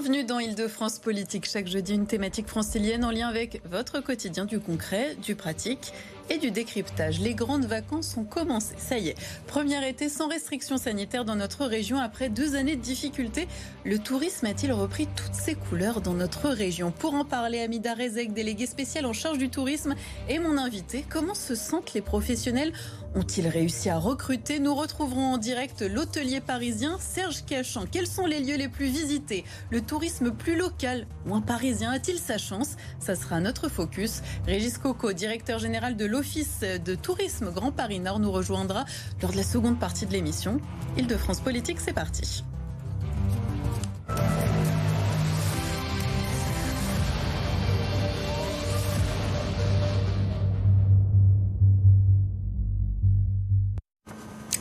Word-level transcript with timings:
Bienvenue 0.00 0.22
dans 0.22 0.38
Île-de-France 0.38 1.00
Politique. 1.00 1.44
Chaque 1.44 1.66
jeudi, 1.66 1.94
une 1.94 2.06
thématique 2.06 2.46
francilienne 2.46 3.04
en 3.04 3.10
lien 3.10 3.26
avec 3.26 3.60
votre 3.68 4.00
quotidien, 4.00 4.44
du 4.44 4.60
concret, 4.60 5.16
du 5.16 5.34
pratique 5.34 5.92
et 6.30 6.38
du 6.38 6.50
décryptage. 6.50 7.20
Les 7.20 7.34
grandes 7.34 7.64
vacances 7.64 8.16
ont 8.16 8.24
commencé. 8.24 8.74
Ça 8.78 8.98
y 8.98 9.08
est. 9.08 9.16
Premier 9.46 9.86
été 9.88 10.08
sans 10.08 10.28
restrictions 10.28 10.78
sanitaires 10.78 11.24
dans 11.24 11.36
notre 11.36 11.66
région 11.66 11.98
après 11.98 12.28
deux 12.28 12.56
années 12.56 12.76
de 12.76 12.82
difficultés. 12.82 13.48
Le 13.84 13.98
tourisme 13.98 14.46
a-t-il 14.46 14.72
repris 14.72 15.06
toutes 15.16 15.34
ses 15.34 15.54
couleurs 15.54 16.00
dans 16.00 16.14
notre 16.14 16.48
région? 16.48 16.90
Pour 16.90 17.14
en 17.14 17.24
parler, 17.24 17.60
Amida 17.60 17.94
Rezek, 17.94 18.32
délégué 18.32 18.66
spécial 18.66 19.06
en 19.06 19.12
charge 19.12 19.38
du 19.38 19.48
tourisme, 19.48 19.94
et 20.28 20.38
mon 20.38 20.58
invité. 20.58 21.04
Comment 21.08 21.34
se 21.34 21.54
sentent 21.54 21.94
les 21.94 22.02
professionnels? 22.02 22.72
Ont-ils 23.14 23.48
réussi 23.48 23.88
à 23.88 23.98
recruter? 23.98 24.60
Nous 24.60 24.74
retrouverons 24.74 25.32
en 25.32 25.38
direct 25.38 25.80
l'hôtelier 25.80 26.40
parisien 26.40 26.98
Serge 27.00 27.44
Cachan. 27.46 27.84
Quels 27.90 28.06
sont 28.06 28.26
les 28.26 28.40
lieux 28.40 28.56
les 28.56 28.68
plus 28.68 28.86
visités? 28.86 29.44
Le 29.70 29.80
tourisme 29.80 30.30
plus 30.30 30.56
local, 30.56 31.06
moins 31.24 31.40
parisien, 31.40 31.90
a-t-il 31.90 32.18
sa 32.18 32.36
chance? 32.36 32.76
Ça 33.00 33.14
sera 33.14 33.40
notre 33.40 33.68
focus. 33.68 34.20
Régis 34.46 34.76
Coco, 34.76 35.12
directeur 35.12 35.58
général 35.58 35.96
de 35.96 36.04
l'Office 36.18 36.64
de 36.84 36.96
tourisme 36.96 37.52
Grand 37.52 37.70
Paris 37.70 38.00
Nord, 38.00 38.18
nous 38.18 38.32
rejoindra 38.32 38.86
lors 39.22 39.30
de 39.30 39.36
la 39.36 39.44
seconde 39.44 39.78
partie 39.78 40.04
de 40.04 40.10
l'émission. 40.10 40.60
Île-de-France 40.96 41.38
Politique, 41.38 41.78
c'est 41.78 41.92
parti. 41.92 42.42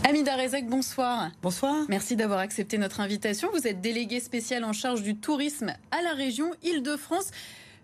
Amida 0.08 0.35
Rezek, 0.35 0.67
bonsoir. 0.69 1.31
Bonsoir. 1.41 1.85
Merci 1.89 2.16
d'avoir 2.16 2.38
accepté 2.38 2.78
notre 2.78 3.00
invitation. 3.00 3.50
Vous 3.52 3.66
êtes 3.66 3.81
délégué 3.81 4.19
spécial 4.19 4.63
en 4.63 4.73
charge 4.73 5.02
du 5.02 5.17
tourisme 5.17 5.73
à 5.89 6.03
la 6.03 6.11
région 6.13 6.52
Île-de-France. 6.61 7.31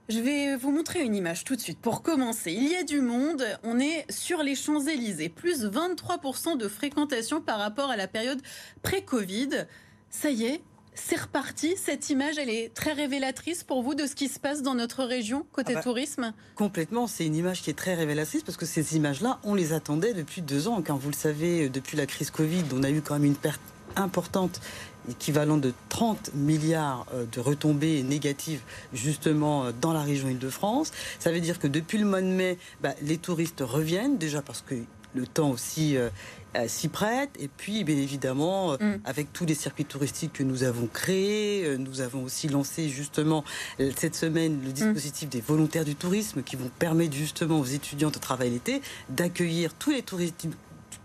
Je 0.09 0.19
vais 0.19 0.57
vous 0.57 0.71
montrer 0.71 1.01
une 1.01 1.15
image 1.15 1.45
tout 1.45 1.55
de 1.55 1.61
suite. 1.61 1.79
Pour 1.79 2.01
commencer, 2.01 2.51
il 2.51 2.67
y 2.67 2.75
a 2.75 2.83
du 2.83 2.99
monde. 2.99 3.45
On 3.63 3.79
est 3.79 4.05
sur 4.11 4.43
les 4.43 4.53
Champs-Élysées. 4.53 5.29
Plus 5.29 5.63
23% 5.63 6.57
de 6.57 6.67
fréquentation 6.67 7.39
par 7.39 7.57
rapport 7.57 7.89
à 7.89 7.95
la 7.95 8.09
période 8.09 8.41
pré-Covid. 8.81 9.65
Ça 10.09 10.29
y 10.29 10.43
est, 10.43 10.61
c'est 10.93 11.21
reparti. 11.21 11.75
Cette 11.77 12.09
image, 12.09 12.37
elle 12.37 12.49
est 12.49 12.73
très 12.73 12.91
révélatrice 12.91 13.63
pour 13.63 13.81
vous 13.81 13.95
de 13.95 14.05
ce 14.05 14.13
qui 14.13 14.27
se 14.27 14.39
passe 14.39 14.61
dans 14.61 14.75
notre 14.75 15.05
région 15.05 15.45
côté 15.53 15.71
Ah 15.71 15.75
bah, 15.75 15.83
tourisme? 15.83 16.33
Complètement, 16.55 17.07
c'est 17.07 17.25
une 17.25 17.35
image 17.35 17.61
qui 17.61 17.69
est 17.69 17.77
très 17.77 17.95
révélatrice 17.95 18.43
parce 18.43 18.57
que 18.57 18.65
ces 18.65 18.97
images-là, 18.97 19.39
on 19.43 19.55
les 19.55 19.71
attendait 19.71 20.13
depuis 20.13 20.41
deux 20.41 20.67
ans. 20.67 20.83
Quand 20.85 20.97
vous 20.97 21.11
le 21.11 21.15
savez, 21.15 21.69
depuis 21.69 21.95
la 21.95 22.07
crise 22.07 22.29
Covid, 22.29 22.65
on 22.73 22.83
a 22.83 22.89
eu 22.89 23.01
quand 23.01 23.13
même 23.13 23.23
une 23.23 23.35
perte 23.35 23.61
importante 23.95 24.59
équivalent 25.09 25.57
de 25.57 25.73
30 25.89 26.31
milliards 26.33 27.05
euh, 27.13 27.25
de 27.31 27.39
retombées 27.39 28.03
négatives 28.03 28.61
justement 28.93 29.65
euh, 29.65 29.71
dans 29.79 29.93
la 29.93 30.01
région 30.01 30.29
Île-de-France. 30.29 30.91
Ça 31.19 31.31
veut 31.31 31.39
dire 31.41 31.59
que 31.59 31.67
depuis 31.67 31.97
le 31.97 32.05
mois 32.05 32.21
de 32.21 32.27
mai, 32.27 32.57
bah, 32.81 32.93
les 33.01 33.17
touristes 33.17 33.61
reviennent 33.61 34.17
déjà 34.17 34.41
parce 34.41 34.61
que 34.61 34.75
le 35.15 35.27
temps 35.27 35.51
aussi 35.51 35.95
euh, 35.95 36.09
s'y 36.67 36.87
prête. 36.87 37.29
Et 37.39 37.47
puis, 37.47 37.83
bien 37.83 37.97
évidemment, 37.97 38.73
Mm. 38.73 38.93
avec 39.05 39.31
tous 39.31 39.45
les 39.45 39.53
circuits 39.53 39.85
touristiques 39.85 40.33
que 40.33 40.43
nous 40.43 40.63
avons 40.63 40.87
créés, 40.87 41.77
nous 41.77 42.01
avons 42.01 42.23
aussi 42.23 42.47
lancé 42.47 42.89
justement 42.89 43.43
cette 43.95 44.15
semaine 44.15 44.59
le 44.63 44.71
dispositif 44.71 45.29
des 45.29 45.41
volontaires 45.41 45.85
du 45.85 45.95
tourisme 45.95 46.41
qui 46.41 46.55
vont 46.55 46.69
permettre 46.79 47.13
justement 47.13 47.59
aux 47.59 47.65
étudiants 47.65 48.09
de 48.09 48.17
travailler 48.17 48.51
l'été 48.51 48.81
d'accueillir 49.09 49.73
tous 49.73 49.91
les 49.91 50.01
touristes 50.01 50.47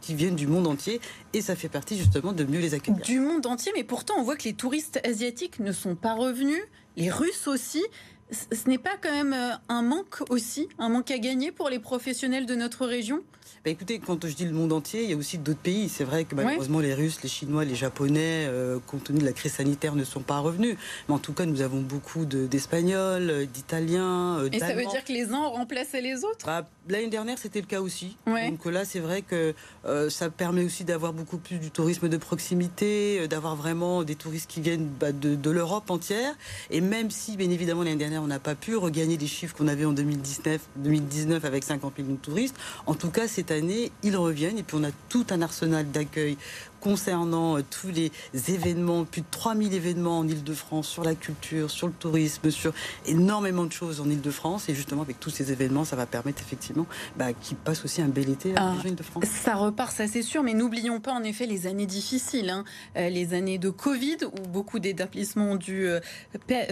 qui 0.08 0.14
viennent 0.14 0.36
du 0.36 0.46
monde 0.46 0.66
entier. 0.66 1.02
Et 1.34 1.42
ça 1.42 1.54
fait 1.54 1.68
partie 1.68 1.98
justement 1.98 2.32
de 2.32 2.42
mieux 2.44 2.60
les 2.60 2.72
accueillir. 2.72 3.02
Du 3.02 3.20
monde 3.20 3.44
entier, 3.44 3.72
mais 3.76 3.84
pourtant 3.84 4.14
on 4.16 4.22
voit 4.22 4.36
que 4.36 4.44
les 4.44 4.54
touristes 4.54 4.98
asiatiques 5.04 5.60
ne 5.60 5.70
sont 5.70 5.96
pas 5.96 6.14
revenus, 6.14 6.62
les 6.96 7.10
Russes 7.10 7.46
aussi. 7.46 7.84
Ce 8.30 8.68
n'est 8.68 8.78
pas 8.78 8.96
quand 9.02 9.12
même 9.12 9.34
euh, 9.34 9.52
un 9.68 9.82
manque 9.82 10.22
aussi, 10.30 10.68
un 10.78 10.88
manque 10.88 11.10
à 11.10 11.18
gagner 11.18 11.50
pour 11.52 11.68
les 11.68 11.78
professionnels 11.78 12.46
de 12.46 12.54
notre 12.54 12.86
région? 12.86 13.20
Bah, 13.64 13.70
écoutez, 13.70 13.98
quand 13.98 14.26
je 14.26 14.34
dis 14.34 14.44
le 14.44 14.52
monde 14.52 14.72
entier, 14.72 15.02
il 15.04 15.10
y 15.10 15.14
a 15.14 15.16
aussi 15.16 15.36
d'autres 15.38 15.58
pays. 15.58 15.88
C'est 15.88 16.04
vrai 16.04 16.24
que 16.24 16.34
malheureusement, 16.34 16.80
les 16.80 16.92
Russes, 16.94 17.22
les 17.22 17.28
Chinois, 17.28 17.64
les 17.64 17.74
Japonais, 17.74 18.44
euh, 18.46 18.78
compte 18.86 19.04
tenu 19.04 19.18
de 19.20 19.24
la 19.24 19.32
crise 19.32 19.52
sanitaire, 19.54 19.94
ne 19.94 20.04
sont 20.04 20.20
pas 20.20 20.38
revenus. 20.40 20.76
Mais 21.08 21.14
en 21.14 21.18
tout 21.18 21.32
cas, 21.32 21.46
nous 21.46 21.62
avons 21.62 21.80
beaucoup 21.80 22.24
de- 22.26 22.46
d'Espagnols, 22.46 23.46
d'Italiens, 23.46 24.38
euh, 24.40 24.48
Et 24.52 24.58
ça 24.58 24.74
veut 24.74 24.84
dire 24.86 25.04
que 25.04 25.12
les 25.12 25.30
uns 25.32 25.46
remplacé 25.46 26.00
les 26.02 26.22
autres? 26.24 26.44
Bah, 26.46 26.68
L'année 26.88 27.08
dernière, 27.08 27.38
c'était 27.38 27.60
le 27.60 27.66
cas 27.66 27.80
aussi. 27.80 28.16
Ouais. 28.26 28.50
Donc 28.50 28.64
là, 28.64 28.84
c'est 28.84 28.98
vrai 28.98 29.22
que 29.22 29.54
euh, 29.84 30.08
ça 30.08 30.30
permet 30.30 30.64
aussi 30.64 30.84
d'avoir 30.84 31.12
beaucoup 31.12 31.36
plus 31.36 31.58
du 31.58 31.70
tourisme 31.70 32.08
de 32.08 32.16
proximité, 32.16 33.20
euh, 33.20 33.26
d'avoir 33.26 33.56
vraiment 33.56 34.04
des 34.04 34.14
touristes 34.14 34.50
qui 34.50 34.60
viennent 34.60 34.86
bah, 34.86 35.12
de, 35.12 35.34
de 35.34 35.50
l'Europe 35.50 35.90
entière. 35.90 36.34
Et 36.70 36.80
même 36.80 37.10
si, 37.10 37.36
bien 37.36 37.50
évidemment, 37.50 37.82
l'année 37.82 37.96
dernière, 37.96 38.22
on 38.22 38.28
n'a 38.28 38.38
pas 38.38 38.54
pu 38.54 38.76
regagner 38.76 39.18
les 39.18 39.26
chiffres 39.26 39.54
qu'on 39.54 39.68
avait 39.68 39.84
en 39.84 39.92
2019, 39.92 40.60
2019 40.76 41.44
avec 41.44 41.64
50 41.64 41.98
millions 41.98 42.14
de 42.14 42.16
touristes, 42.18 42.56
en 42.86 42.94
tout 42.94 43.10
cas, 43.10 43.28
cette 43.28 43.50
année, 43.50 43.92
ils 44.02 44.16
reviennent. 44.16 44.58
Et 44.58 44.62
puis, 44.62 44.76
on 44.80 44.84
a 44.84 44.92
tout 45.08 45.26
un 45.30 45.42
arsenal 45.42 45.90
d'accueil 45.90 46.38
concernant 46.80 47.58
euh, 47.58 47.62
tous 47.68 47.88
les 47.88 48.10
événements, 48.48 49.04
plus 49.04 49.20
de 49.22 49.26
3000 49.30 49.74
événements 49.74 50.18
en 50.18 50.28
Ile-de-France 50.28 50.88
sur 50.88 51.04
la 51.04 51.14
culture, 51.14 51.70
sur 51.70 51.86
le 51.86 51.92
tourisme, 51.92 52.50
sur 52.50 52.72
énormément 53.06 53.64
de 53.64 53.72
choses 53.72 54.00
en 54.00 54.08
Ile-de-France. 54.08 54.68
Et 54.68 54.74
justement, 54.74 55.02
avec 55.02 55.20
tous 55.20 55.30
ces 55.30 55.52
événements, 55.52 55.84
ça 55.84 55.96
va 55.96 56.06
permettre 56.06 56.42
effectivement 56.42 56.86
bah, 57.16 57.32
qu'ils 57.32 57.56
passent 57.56 57.84
aussi 57.84 58.02
un 58.02 58.08
bel 58.08 58.28
été 58.30 58.52
à 58.52 58.54
la 58.54 58.62
Ah, 58.62 58.70
région 58.72 58.88
Ile-de-France. 58.90 59.24
Ça 59.24 59.54
repart, 59.54 59.92
ça 59.92 60.06
c'est 60.06 60.22
sûr, 60.22 60.42
mais 60.42 60.54
n'oublions 60.54 61.00
pas 61.00 61.12
en 61.12 61.22
effet 61.22 61.46
les 61.46 61.66
années 61.66 61.86
difficiles, 61.86 62.50
hein. 62.50 62.64
Euh, 62.96 63.08
les 63.08 63.34
années 63.34 63.58
de 63.58 63.70
Covid 63.70 64.18
où 64.24 64.48
beaucoup 64.48 64.78
d'établissements 64.78 65.52
ont 65.52 65.56
dû 65.56 65.86
euh, 65.88 66.00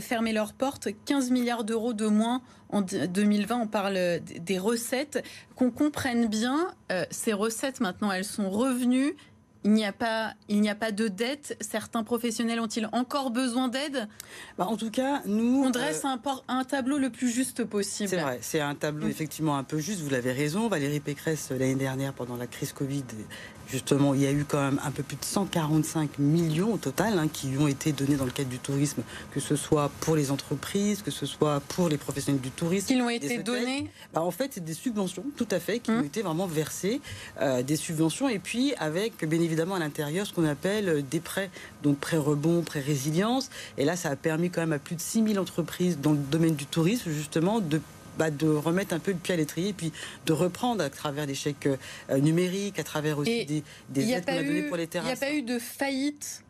fermer 0.00 0.32
leurs 0.32 0.52
portes, 0.52 0.88
15 1.04 1.30
milliards 1.30 1.64
d'euros 1.64 1.92
de 1.92 2.06
moins 2.06 2.42
en 2.68 2.80
d- 2.82 3.06
2020. 3.08 3.56
On 3.56 3.66
parle 3.66 3.96
euh, 3.96 4.18
des 4.40 4.58
recettes, 4.58 5.22
qu'on 5.54 5.70
comprenne 5.70 6.26
bien. 6.26 6.68
euh, 6.92 7.04
ces 7.10 7.32
recettes 7.32 7.80
maintenant, 7.80 8.10
elles 8.12 8.24
sont 8.24 8.50
revenues. 8.50 9.14
Il 9.66 9.72
n'y 9.72 9.84
a 9.84 9.92
pas, 9.92 10.32
il 10.48 10.60
n'y 10.60 10.70
a 10.70 10.76
pas 10.76 10.92
de 10.92 11.08
dette. 11.08 11.56
Certains 11.60 12.04
professionnels 12.04 12.60
ont-ils 12.60 12.88
encore 12.92 13.30
besoin 13.32 13.66
d'aide? 13.66 14.06
Bah, 14.56 14.66
en 14.68 14.76
tout 14.76 14.92
cas, 14.92 15.22
nous... 15.26 15.64
On 15.64 15.70
dresse 15.70 16.04
euh, 16.04 16.08
un, 16.08 16.18
por- 16.18 16.44
un 16.46 16.62
tableau 16.62 16.98
le 16.98 17.10
plus 17.10 17.28
juste 17.30 17.64
possible. 17.64 18.08
C'est 18.08 18.16
vrai, 18.16 18.38
c'est 18.42 18.60
un 18.60 18.76
tableau 18.76 19.08
Mm. 19.08 19.10
effectivement 19.10 19.56
un 19.58 19.64
peu 19.64 19.78
juste, 19.78 20.00
vous 20.02 20.10
l'avez 20.10 20.30
raison. 20.30 20.68
Valérie 20.68 21.00
Pécresse, 21.00 21.48
euh, 21.50 21.58
l'année 21.58 21.74
dernière, 21.74 22.12
pendant 22.12 22.36
la 22.36 22.46
crise 22.46 22.72
Covid, 22.72 23.02
justement, 23.68 24.14
il 24.14 24.20
y 24.22 24.26
a 24.26 24.32
eu 24.32 24.44
quand 24.46 24.60
même 24.62 24.80
un 24.84 24.90
peu 24.90 25.02
plus 25.02 25.16
de 25.16 25.24
145 25.24 26.18
millions 26.18 26.72
au 26.74 26.76
total 26.76 27.18
hein, 27.18 27.28
qui 27.32 27.48
ont 27.58 27.68
été 27.68 27.92
donnés 27.92 28.16
dans 28.16 28.24
le 28.24 28.30
cadre 28.30 28.48
du 28.48 28.58
tourisme, 28.58 29.02
que 29.32 29.40
ce 29.40 29.56
soit 29.56 29.90
pour 30.00 30.16
les 30.16 30.30
entreprises, 30.30 31.02
que 31.02 31.10
ce 31.10 31.26
soit 31.26 31.60
pour 31.68 31.88
les 31.88 31.96
professionnels 31.98 32.40
du 32.40 32.50
tourisme. 32.50 32.86
Qui 32.86 33.00
ont 33.00 33.10
été 33.10 33.38
donnés 33.38 33.90
Bah, 34.14 34.22
en 34.22 34.30
fait, 34.30 34.52
c'est 34.54 34.64
des 34.64 34.74
subventions, 34.74 35.24
tout 35.36 35.48
à 35.50 35.60
fait, 35.60 35.78
qui 35.80 35.90
Hum. 35.90 36.00
ont 36.00 36.04
été 36.04 36.22
vraiment 36.22 36.46
versées, 36.46 37.00
euh, 37.40 37.62
des 37.62 37.76
subventions, 37.76 38.28
et 38.28 38.38
puis 38.38 38.74
avec, 38.78 39.24
bien 39.28 39.40
évidemment, 39.40 39.74
à 39.74 39.78
l'intérieur, 39.78 40.26
ce 40.26 40.32
qu'on 40.32 40.46
appelle 40.46 40.88
euh, 40.88 41.02
des 41.02 41.20
prêts, 41.20 41.50
donc 41.82 41.98
prêts 41.98 42.16
rebond, 42.16 42.62
prêts 42.62 42.80
résilience. 42.80 43.50
Et 43.78 43.84
là, 43.84 43.96
ça 43.96 44.10
a 44.10 44.16
permis 44.16 44.50
quand 44.50 44.60
même 44.60 44.72
à 44.72 44.78
plus 44.78 44.96
de 44.96 45.00
6000 45.00 45.38
entreprises 45.38 45.98
dans 46.00 46.12
le 46.12 46.18
domaine 46.18 46.54
du 46.54 46.66
tourisme, 46.66 47.10
justement, 47.10 47.60
de 47.60 47.80
bah, 48.18 48.30
de 48.30 48.46
remettre 48.48 48.94
un 48.94 48.98
peu 48.98 49.12
le 49.12 49.18
pied 49.18 49.34
à 49.34 49.36
l'étrier 49.36 49.68
et 49.70 49.72
puis 49.72 49.92
de 50.26 50.32
reprendre 50.32 50.82
à 50.82 50.90
travers 50.90 51.26
des 51.26 51.34
chèques 51.34 51.66
euh, 51.66 52.18
numériques, 52.18 52.78
à 52.78 52.84
travers 52.84 53.18
aussi 53.18 53.30
Et 53.30 53.44
des, 53.44 53.62
n'y 54.04 54.12
aides 54.12 54.24
qu'on 54.24 54.32
a 54.32 54.42
données 54.42 54.62
pour 54.62 54.76
les 54.76 54.84
il 54.84 54.86
y 54.94 54.98
a 54.98 55.02
terrasses. 55.02 55.20
pas 55.20 55.32
eu 55.32 55.42
de 55.42 55.58
faillite? 55.58 56.42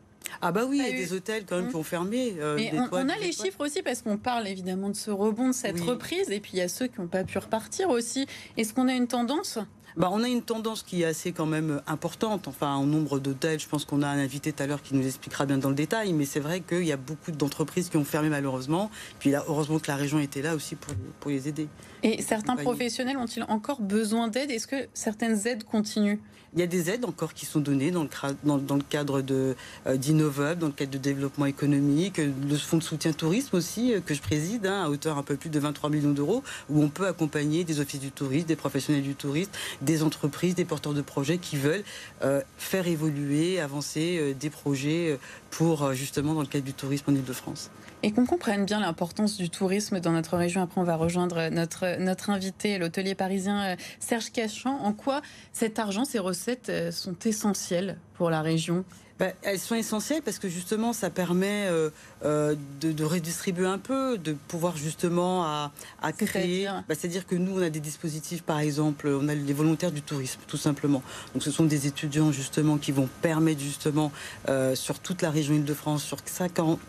Ah 0.43 0.51
bah 0.51 0.65
oui, 0.69 0.79
il 0.81 0.83
y 0.83 0.87
a 0.87 0.91
eu- 0.91 0.97
des 0.97 1.13
hôtels 1.13 1.45
quand 1.47 1.57
même 1.57 1.67
Hum. 1.67 1.71
qui 1.71 1.77
ont 1.77 1.83
fermé. 1.85 2.35
euh, 2.41 2.59
on, 2.73 2.89
toits- 2.89 3.01
on 3.05 3.09
a 3.09 3.15
des 3.19 3.27
les 3.27 3.33
chiffres 3.33 3.65
aussi 3.65 3.81
parce 3.83 4.03
qu'on 4.03 4.17
parle 4.17 4.49
évidemment 4.49 4.89
de 4.89 4.97
ce 4.97 5.11
rebond, 5.13 5.49
de 5.49 5.53
cette 5.55 5.77
Oui. 5.77 5.83
reprise, 5.83 6.29
et 6.31 6.41
puis 6.41 6.53
il 6.55 6.59
y 6.59 6.63
a 6.63 6.69
ceux 6.69 6.89
qui 6.89 7.01
n'ont 7.01 7.07
pas 7.07 7.23
pu 7.25 7.39
repartir 7.39 7.91
aussi. 7.91 8.27
Est-ce 8.57 8.75
qu'on 8.75 8.89
a 8.89 8.93
une 8.95 9.07
tendance? 9.07 9.59
Bah, 9.97 10.11
on 10.13 10.23
a 10.23 10.29
une 10.29 10.43
tendance 10.43 10.83
qui 10.83 11.03
est 11.03 11.07
assez 11.07 11.33
quand 11.33 11.47
même 11.47 11.81
importante. 11.87 12.49
Enfin, 12.49 12.75
en 12.75 12.85
nombre 12.85 13.19
d'hôtels, 13.19 13.59
je 13.59 13.67
pense 13.67 13.87
qu'on 13.87 14.03
a 14.03 14.09
un 14.09 14.19
invité 14.19 14.53
tout 14.53 14.63
à 14.63 14.67
l'heure 14.67 14.83
qui 14.83 14.95
nous 14.95 15.07
expliquera 15.07 15.47
bien 15.47 15.57
dans 15.57 15.71
le 15.71 15.75
détail. 15.75 16.13
Mais 16.13 16.27
c'est 16.27 16.41
vrai 16.41 16.61
qu'il 16.61 16.85
y 16.85 16.93
a 16.93 16.99
beaucoup 16.99 17.31
d'entreprises 17.31 17.89
qui 17.89 17.97
ont 17.97 18.05
fermé 18.05 18.29
malheureusement. 18.29 18.91
Puis 19.19 19.31
là, 19.31 19.43
heureusement 19.49 19.79
que 19.79 19.89
la 19.89 19.97
région 19.97 20.19
était 20.19 20.43
là 20.43 20.55
aussi 20.55 20.75
pour, 20.75 20.95
pour 21.21 21.31
les 21.31 21.49
aider. 21.49 21.69
Et 22.03 22.21
certains 22.21 22.57
professionnels 22.57 23.17
ont-ils 23.17 23.45
encore 23.45 23.81
besoin 23.81 24.29
d'aide? 24.29 24.51
Est-ce 24.51 24.67
que 24.67 24.87
certaines 24.93 25.47
aides 25.47 25.65
continuent? 25.65 26.19
Il 26.57 26.61
y 26.61 26.63
a 26.63 26.67
des 26.67 26.89
aides 26.89 27.05
encore 27.05 27.35
qui 27.35 27.45
sont 27.45 27.61
données 27.61 27.91
dans 27.91 28.03
le, 28.03 28.83
cadre 28.89 29.23
euh, 29.31 29.55
d'Innovable, 29.95 30.59
dans 30.59 30.69
le 30.69 30.73
cadre 30.73 30.91
de 30.91 30.97
développement 30.97 31.45
économique, 31.45 32.19
euh, 32.19 32.33
le 32.49 32.57
fonds 32.57 32.79
de 32.79 32.83
soutien 32.83 33.13
tourisme 33.13 33.57
aussi, 33.57 33.93
euh, 33.93 34.01
que 34.01 34.15
je 34.15 34.23
préside, 34.23 34.67
hein, 34.67 34.85
à 34.85 34.89
hauteur 34.89 35.19
un 35.19 35.23
peu 35.23 35.37
plus 35.37 35.51
de 35.51 35.59
23 35.59 35.91
millions 35.91 36.13
d'euros, 36.13 36.43
où 36.71 36.83
on 36.83 36.89
peut 36.89 37.07
accompagner 37.07 37.65
des 37.65 37.79
offices 37.81 38.01
du 38.01 38.11
tourisme, 38.11 38.47
des 38.47 38.57
professionnels 38.57 39.03
du 39.03 39.15
tourisme, 39.15 39.51
des 39.83 40.03
entreprises, 40.03 40.55
des 40.55 40.65
porteurs 40.65 40.95
de 40.95 41.03
projets 41.03 41.37
qui 41.37 41.59
veulent 41.59 41.85
faire 42.57 42.87
évoluer, 42.87 43.61
avancer 43.61 44.35
des 44.39 44.49
projets 44.49 45.19
pour 45.51 45.93
justement 45.93 46.33
dans 46.33 46.41
le 46.41 46.47
cadre 46.47 46.65
du 46.65 46.73
tourisme 46.73 47.11
en 47.11 47.15
Ile-de-France. 47.15 47.71
Et 48.07 48.13
qu'on 48.13 48.25
comprenne 48.25 48.65
bien 48.65 48.79
l'importance 48.79 49.37
du 49.37 49.51
tourisme 49.51 49.99
dans 49.99 50.13
notre 50.13 50.37
région. 50.37 50.63
Après, 50.63 50.81
on 50.81 50.85
va 50.85 50.95
rejoindre 50.95 51.49
notre, 51.49 51.99
notre 51.99 52.31
invité, 52.31 52.79
l'hôtelier 52.79 53.17
parisien 53.17 53.73
euh, 53.73 53.77
Serge 53.99 54.31
Cachan. 54.31 54.79
En 54.79 54.93
quoi 54.93 55.23
cet 55.53 55.81
argent, 55.81 56.05
ces 56.05 56.21
recettes 56.21 56.69
euh, 56.69 56.93
sont 56.93 57.17
essentielles 57.25 57.99
pour 58.15 58.31
la 58.31 58.43
région? 58.43 58.85
Bah, 59.19 59.29
elles 59.43 59.59
sont 59.59 59.75
essentielles 59.75 60.21
parce 60.23 60.39
que 60.39 60.49
justement, 60.49 60.93
ça 60.93 61.09
permet 61.09 61.67
euh, 61.69 61.89
euh, 62.25 62.55
de, 62.81 63.05
redistribuer 63.05 63.67
un 63.67 63.79
peu, 63.79 64.19
de 64.19 64.37
pouvoir 64.49 64.77
justement 64.77 65.45
à, 65.45 65.73
créer. 66.19 66.67
Bah, 66.89 66.95
c'est-à-dire 66.95 67.27
que 67.27 67.35
nous, 67.35 67.59
on 67.59 67.63
a 67.63 67.71
des 67.71 67.81
dispositifs, 67.81 68.43
par 68.43 68.59
exemple, 68.59 69.09
on 69.09 69.29
a 69.29 69.35
les 69.35 69.53
volontaires 69.55 69.93
du 69.93 70.03
tourisme, 70.03 70.41
tout 70.47 70.59
simplement. 70.59 71.03
Donc, 71.33 71.43
ce 71.43 71.51
sont 71.51 71.65
des 71.65 71.87
étudiants 71.87 72.31
justement 72.31 72.77
qui 72.77 72.93
vont 72.93 73.09
permettre 73.23 73.61
justement 73.61 74.13
euh, 74.49 74.75
sur 74.75 74.99
toute 74.99 75.23
la 75.23 75.31
région 75.31 75.55
Île-de-France, 75.55 76.05
sur 76.05 76.19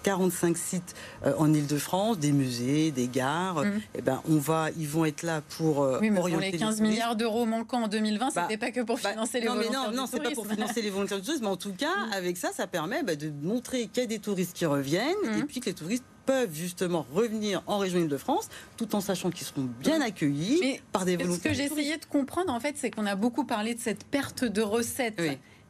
45 0.03 0.57
sites 0.57 0.95
en 1.37 1.53
Île-de-France, 1.53 2.19
des 2.19 2.33
musées, 2.33 2.91
des 2.91 3.07
gares. 3.07 3.63
Mmh. 3.63 3.67
Et 3.67 3.81
eh 3.99 4.01
ben, 4.01 4.21
on 4.29 4.37
va, 4.37 4.67
ils 4.77 4.87
vont 4.87 5.05
être 5.05 5.23
là 5.23 5.41
pour 5.57 5.79
oui, 6.01 6.09
mais 6.09 6.19
pour 6.19 6.27
les 6.27 6.51
15 6.51 6.81
milliards 6.81 7.15
d'euros 7.15 7.45
manquants 7.45 7.83
en 7.83 7.87
2020, 7.87 8.33
bah, 8.35 8.41
c'était 8.43 8.57
pas 8.57 8.71
que 8.71 8.81
pour 8.81 8.99
financer 8.99 9.39
les 9.39 9.47
volontaires 9.47 9.91
non, 9.91 9.91
non, 9.95 10.05
c'est 10.11 10.21
pas 10.21 10.31
pour 10.31 10.47
financer 10.47 10.81
les 10.81 10.89
volontaires 10.89 11.19
du 11.19 11.25
tourisme, 11.25 11.43
mais 11.45 11.51
en 11.51 11.57
tout 11.57 11.73
cas. 11.73 11.87
Mmh 11.87 12.16
avec 12.17 12.37
ça, 12.37 12.51
ça 12.51 12.67
permet 12.67 13.03
bah, 13.03 13.15
de 13.15 13.29
montrer 13.29 13.87
qu'il 13.87 14.03
y 14.03 14.05
a 14.05 14.07
des 14.07 14.19
touristes 14.19 14.55
qui 14.55 14.65
reviennent 14.65 15.15
et 15.23 15.37
mhm. 15.37 15.47
puis 15.47 15.59
que 15.59 15.67
les 15.67 15.73
touristes 15.73 16.03
peuvent 16.25 16.53
justement 16.53 17.05
revenir 17.13 17.63
en 17.67 17.77
région 17.77 17.99
Île-de-France 17.99 18.49
tout 18.75 18.95
en 18.95 19.01
sachant 19.01 19.31
qu'ils 19.31 19.47
seront 19.47 19.69
bien 19.79 20.01
accueillis 20.01 20.81
par 20.91 21.05
des 21.05 21.15
volontaires. 21.15 21.37
Ce 21.37 21.47
que 21.47 21.53
j'essayais 21.53 21.97
de 21.97 22.05
comprendre, 22.05 22.53
en 22.53 22.59
fait, 22.59 22.75
c'est 22.77 22.91
qu'on 22.91 23.05
a 23.05 23.15
beaucoup 23.15 23.45
parlé 23.45 23.73
de 23.73 23.79
cette 23.79 24.03
perte 24.03 24.43
de 24.43 24.61
recettes. 24.61 25.21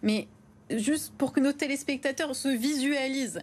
Mais 0.02 0.28
juste 0.72 1.14
pour 1.18 1.32
que 1.32 1.40
nos 1.40 1.54
téléspectateurs 1.54 2.36
se 2.36 2.50
visualisent, 2.50 3.40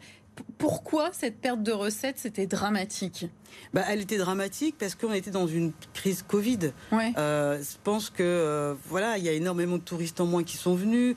pourquoi 0.59 1.11
cette 1.13 1.41
perte 1.41 1.63
de 1.63 1.73
recettes, 1.73 2.19
c'était 2.19 2.47
dramatique? 2.47 3.27
Bah, 3.73 3.83
Elle 3.89 4.01
était 4.01 4.19
dramatique 4.19 4.77
parce 4.79 4.95
qu'on 4.95 5.13
était 5.13 5.31
dans 5.31 5.47
une 5.47 5.73
crise 5.93 6.23
Covid. 6.23 6.73
Euh, 6.93 7.59
je 7.59 7.77
pense 7.83 8.11
que 8.11 8.23
euh, 8.23 8.75
voilà, 8.89 9.19
il 9.19 9.25
y 9.25 9.29
a 9.29 9.33
énormément 9.33 9.77
de 9.77 9.83
touristes 9.83 10.21
en 10.21 10.27
moins 10.27 10.43
qui 10.43 10.57
sont 10.57 10.75
venus. 10.75 11.17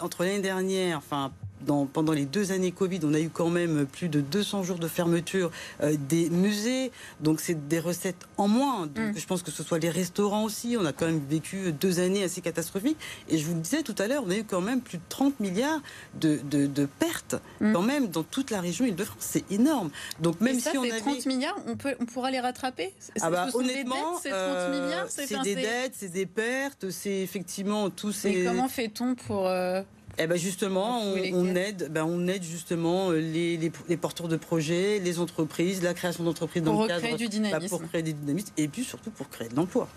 entre 0.00 0.24
l'année 0.24 0.40
dernière, 0.40 0.98
enfin 0.98 1.32
pendant 1.92 2.12
les 2.12 2.24
deux 2.24 2.52
années 2.52 2.72
Covid, 2.72 3.00
on 3.04 3.14
a 3.14 3.20
eu 3.20 3.28
quand 3.28 3.50
même 3.50 3.86
plus 3.86 4.08
de 4.08 4.20
200 4.20 4.62
jours 4.62 4.78
de 4.78 4.88
fermeture 4.88 5.50
euh, 5.82 5.96
des 6.08 6.30
musées. 6.30 6.90
Donc, 7.20 7.40
c'est 7.40 7.68
des 7.68 7.80
recettes 7.80 8.26
en 8.36 8.48
moins. 8.48 8.86
Donc, 8.86 9.14
mm. 9.14 9.18
je 9.18 9.26
pense 9.26 9.42
que 9.42 9.50
ce 9.50 9.62
soit 9.62 9.78
les 9.78 9.90
restaurants 9.90 10.44
aussi. 10.44 10.76
On 10.78 10.84
a 10.84 10.92
quand 10.92 11.06
même 11.06 11.22
vécu 11.28 11.72
deux 11.72 12.00
années 12.00 12.22
assez 12.22 12.40
catastrophiques. 12.40 12.98
Et 13.28 13.38
je 13.38 13.46
vous 13.46 13.54
le 13.54 13.60
disais 13.60 13.82
tout 13.82 13.94
à 13.98 14.06
l'heure, 14.06 14.24
on 14.26 14.30
a 14.30 14.36
eu 14.36 14.44
quand 14.44 14.60
même 14.60 14.80
plus 14.80 14.98
de 14.98 15.02
30 15.08 15.40
milliards 15.40 15.80
de, 16.14 16.38
pertes, 16.98 17.36
mm. 17.60 17.72
quand 17.72 17.82
même, 17.82 18.08
dans 18.08 18.22
toute 18.22 18.50
la 18.50 18.60
région 18.60 18.84
Île-de-France. 18.84 19.16
C'est 19.20 19.50
énorme. 19.50 19.90
Donc, 20.20 20.40
même 20.40 20.58
si 20.58 20.76
on 20.76 20.82
avait. 20.82 20.98
30 21.00 21.26
milliards, 21.26 21.56
on, 21.66 21.76
peut, 21.76 21.94
on 22.00 22.04
pourra 22.04 22.30
les 22.30 22.40
rattraper? 22.40 22.92
Ah 23.20 23.30
bah, 23.30 23.48
Honnêtement, 23.54 24.18
c'est 24.20 24.30
euh, 24.32 25.42
des 25.42 25.54
dettes, 25.54 25.94
c'est 25.94 26.08
des 26.12 26.26
pertes, 26.26 26.90
c'est 26.90 27.20
effectivement 27.20 27.90
tous 27.90 28.12
ces. 28.12 28.30
Et 28.30 28.44
comment 28.44 28.68
fait-on 28.68 29.14
pour. 29.14 29.46
Euh, 29.46 29.82
eh 30.22 30.26
ben 30.26 30.36
justement, 30.36 31.00
on, 31.00 31.54
aide, 31.54 31.88
ben 31.90 32.04
on 32.04 32.28
aide 32.28 32.42
justement 32.42 33.10
euh, 33.10 33.20
les, 33.20 33.56
les, 33.56 33.96
porteurs 33.96 34.28
de 34.28 34.36
projets, 34.36 34.98
les 34.98 35.18
entreprises, 35.18 35.82
la 35.82 35.94
création 35.94 36.24
d'entreprises 36.24 36.62
dans 36.62 36.82
le 36.82 36.88
cadre 36.88 37.16
du 37.16 37.28
dynamisme. 37.28 37.58
Bah, 37.62 37.68
pour 37.78 37.88
créer 37.88 38.02
des 38.02 38.12
dynamismes 38.12 38.52
et 38.58 38.68
puis 38.68 38.84
surtout 38.84 39.10
pour 39.10 39.30
créer 39.30 39.48
de 39.48 39.56
l'emploi. 39.56 39.88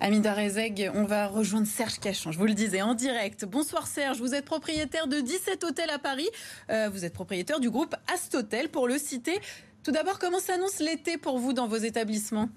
Amida 0.00 0.32
Rezeg, 0.32 0.90
on 0.94 1.04
va 1.04 1.26
rejoindre 1.26 1.66
Serge 1.66 1.98
Cachan. 1.98 2.32
Je 2.32 2.38
vous 2.38 2.46
le 2.46 2.54
disais 2.54 2.80
en 2.80 2.94
direct. 2.94 3.44
Bonsoir 3.44 3.86
Serge, 3.86 4.18
vous 4.18 4.34
êtes 4.34 4.46
propriétaire 4.46 5.06
de 5.08 5.20
17 5.20 5.62
hôtels 5.64 5.90
à 5.90 5.98
Paris. 5.98 6.28
Euh, 6.70 6.88
vous 6.90 7.04
êtes 7.04 7.12
propriétaire 7.12 7.60
du 7.60 7.68
groupe 7.68 7.94
Astotel 8.14 8.70
pour 8.70 8.88
le 8.88 8.96
citer. 8.96 9.38
Tout 9.84 9.92
d'abord, 9.92 10.18
comment 10.18 10.40
s'annonce 10.40 10.78
l'été 10.78 11.18
pour 11.18 11.38
vous 11.38 11.52
dans 11.52 11.68
vos 11.68 11.76
établissements? 11.76 12.48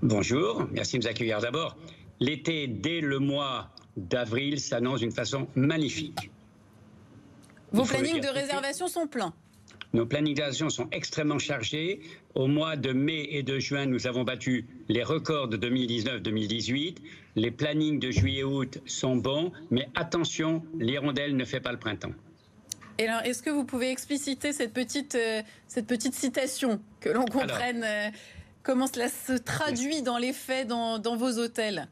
Bonjour, 0.00 0.66
merci 0.72 0.98
de 0.98 1.02
nous 1.04 1.08
accueillir 1.10 1.40
d'abord. 1.40 1.76
L'été, 2.20 2.68
dès 2.68 3.02
le 3.02 3.18
mois 3.18 3.70
d'avril 3.96 4.60
s'annonce 4.60 5.00
d'une 5.00 5.12
façon 5.12 5.48
magnifique. 5.54 6.30
Vos 7.72 7.84
plannings 7.84 8.20
de 8.20 8.28
réservation 8.28 8.88
sont 8.88 9.06
pleins 9.06 9.34
nos 9.96 10.04
planifications 10.04 10.68
sont 10.68 10.88
extrêmement 10.92 11.38
chargées. 11.38 12.00
Au 12.34 12.48
mois 12.48 12.76
de 12.76 12.92
mai 12.92 13.28
et 13.30 13.42
de 13.42 13.58
juin, 13.58 13.86
nous 13.86 14.06
avons 14.06 14.24
battu 14.24 14.66
les 14.88 15.02
records 15.02 15.48
de 15.48 15.56
2019-2018. 15.56 16.96
Les 17.36 17.50
plannings 17.50 17.98
de 17.98 18.10
juillet-août 18.10 18.78
sont 18.84 19.16
bons, 19.16 19.52
mais 19.70 19.88
attention, 19.94 20.62
l'hirondelle 20.78 21.34
ne 21.34 21.44
fait 21.46 21.60
pas 21.60 21.72
le 21.72 21.78
printemps. 21.78 22.12
Et 22.98 23.08
alors, 23.08 23.22
est-ce 23.22 23.42
que 23.42 23.48
vous 23.48 23.64
pouvez 23.64 23.90
expliciter 23.90 24.52
cette 24.52 24.74
petite, 24.74 25.14
euh, 25.14 25.40
cette 25.66 25.86
petite 25.86 26.14
citation, 26.14 26.80
que 27.00 27.08
l'on 27.08 27.24
comprenne 27.24 27.82
euh, 27.82 28.10
comment 28.62 28.86
cela 28.86 29.08
se 29.08 29.32
traduit 29.32 30.02
dans 30.02 30.18
les 30.18 30.34
faits 30.34 30.66
dans, 30.66 30.98
dans 30.98 31.16
vos 31.16 31.38
hôtels? 31.38 31.88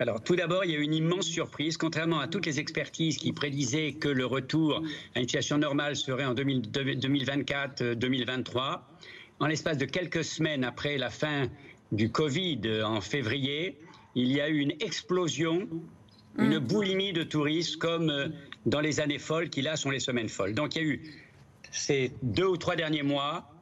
Alors, 0.00 0.20
tout 0.22 0.34
d'abord, 0.34 0.64
il 0.64 0.70
y 0.70 0.74
a 0.74 0.78
eu 0.78 0.82
une 0.82 0.94
immense 0.94 1.26
surprise. 1.26 1.76
Contrairement 1.76 2.20
à 2.20 2.26
toutes 2.26 2.46
les 2.46 2.58
expertises 2.58 3.18
qui 3.18 3.34
prédisaient 3.34 3.92
que 3.92 4.08
le 4.08 4.24
retour 4.24 4.82
à 5.14 5.20
une 5.20 5.26
situation 5.26 5.58
normale 5.58 5.94
serait 5.94 6.24
en 6.24 6.34
2024-2023, 6.34 8.80
en 9.40 9.46
l'espace 9.46 9.76
de 9.76 9.84
quelques 9.84 10.24
semaines 10.24 10.64
après 10.64 10.96
la 10.96 11.10
fin 11.10 11.48
du 11.92 12.10
Covid 12.10 12.62
en 12.82 13.02
février, 13.02 13.78
il 14.14 14.32
y 14.32 14.40
a 14.40 14.48
eu 14.48 14.60
une 14.60 14.72
explosion, 14.80 15.68
une 16.38 16.58
mm. 16.58 16.66
boulimie 16.66 17.12
de 17.12 17.22
touristes 17.22 17.76
comme 17.76 18.08
euh, 18.08 18.28
dans 18.64 18.80
les 18.80 19.00
années 19.00 19.18
folles 19.18 19.50
qui 19.50 19.60
là 19.60 19.76
sont 19.76 19.90
les 19.90 20.00
semaines 20.00 20.30
folles. 20.30 20.54
Donc 20.54 20.76
il 20.76 20.82
y 20.82 20.84
a 20.84 20.88
eu 20.88 21.02
ces 21.72 22.10
deux 22.22 22.46
ou 22.46 22.56
trois 22.56 22.74
derniers 22.74 23.02
mois 23.02 23.52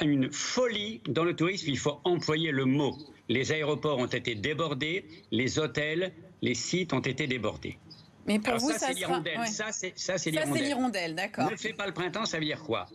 une 0.00 0.32
folie 0.32 1.02
dans 1.08 1.24
le 1.24 1.34
tourisme, 1.34 1.68
il 1.68 1.78
faut 1.78 1.98
employer 2.04 2.52
le 2.52 2.64
mot 2.64 2.96
les 3.28 3.52
aéroports 3.52 3.98
ont 3.98 4.06
été 4.06 4.34
débordés, 4.34 5.04
les 5.30 5.58
hôtels, 5.58 6.12
les 6.42 6.54
sites 6.54 6.92
ont 6.92 7.00
été 7.00 7.26
débordés. 7.26 7.78
Mais 8.26 8.38
pour 8.38 8.56
vous, 8.56 8.72
ça, 8.72 8.88
c'est 8.88 8.94
l'hirondelle. 8.94 9.38
Ça, 9.46 10.18
c'est 10.18 10.30
l'hirondelle. 10.30 11.14
d'accord. 11.14 11.50
Ne 11.50 11.56
fait 11.56 11.72
pas 11.72 11.86
le 11.86 11.94
printemps, 11.94 12.26
ça 12.26 12.38
veut 12.38 12.44
dire 12.44 12.62
quoi? 12.62 12.86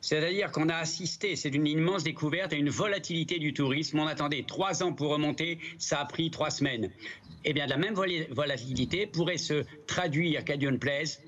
C'est-à-dire 0.00 0.50
qu'on 0.50 0.68
a 0.68 0.76
assisté, 0.76 1.36
c'est 1.36 1.54
une 1.54 1.66
immense 1.66 2.04
découverte, 2.04 2.52
à 2.52 2.56
une 2.56 2.68
volatilité 2.68 3.38
du 3.38 3.54
tourisme. 3.54 3.98
On 3.98 4.06
attendait 4.06 4.44
trois 4.46 4.82
ans 4.82 4.92
pour 4.92 5.10
remonter, 5.10 5.58
ça 5.78 6.00
a 6.00 6.04
pris 6.04 6.30
trois 6.30 6.50
semaines. 6.50 6.90
Eh 7.44 7.52
bien, 7.52 7.66
la 7.66 7.76
même 7.76 7.94
volatilité 7.94 9.06
pourrait 9.06 9.38
se 9.38 9.64
traduire 9.86 10.44
qu'à 10.44 10.56
Dieu 10.56 10.70
ne 10.70 10.76
plaise 10.76 11.20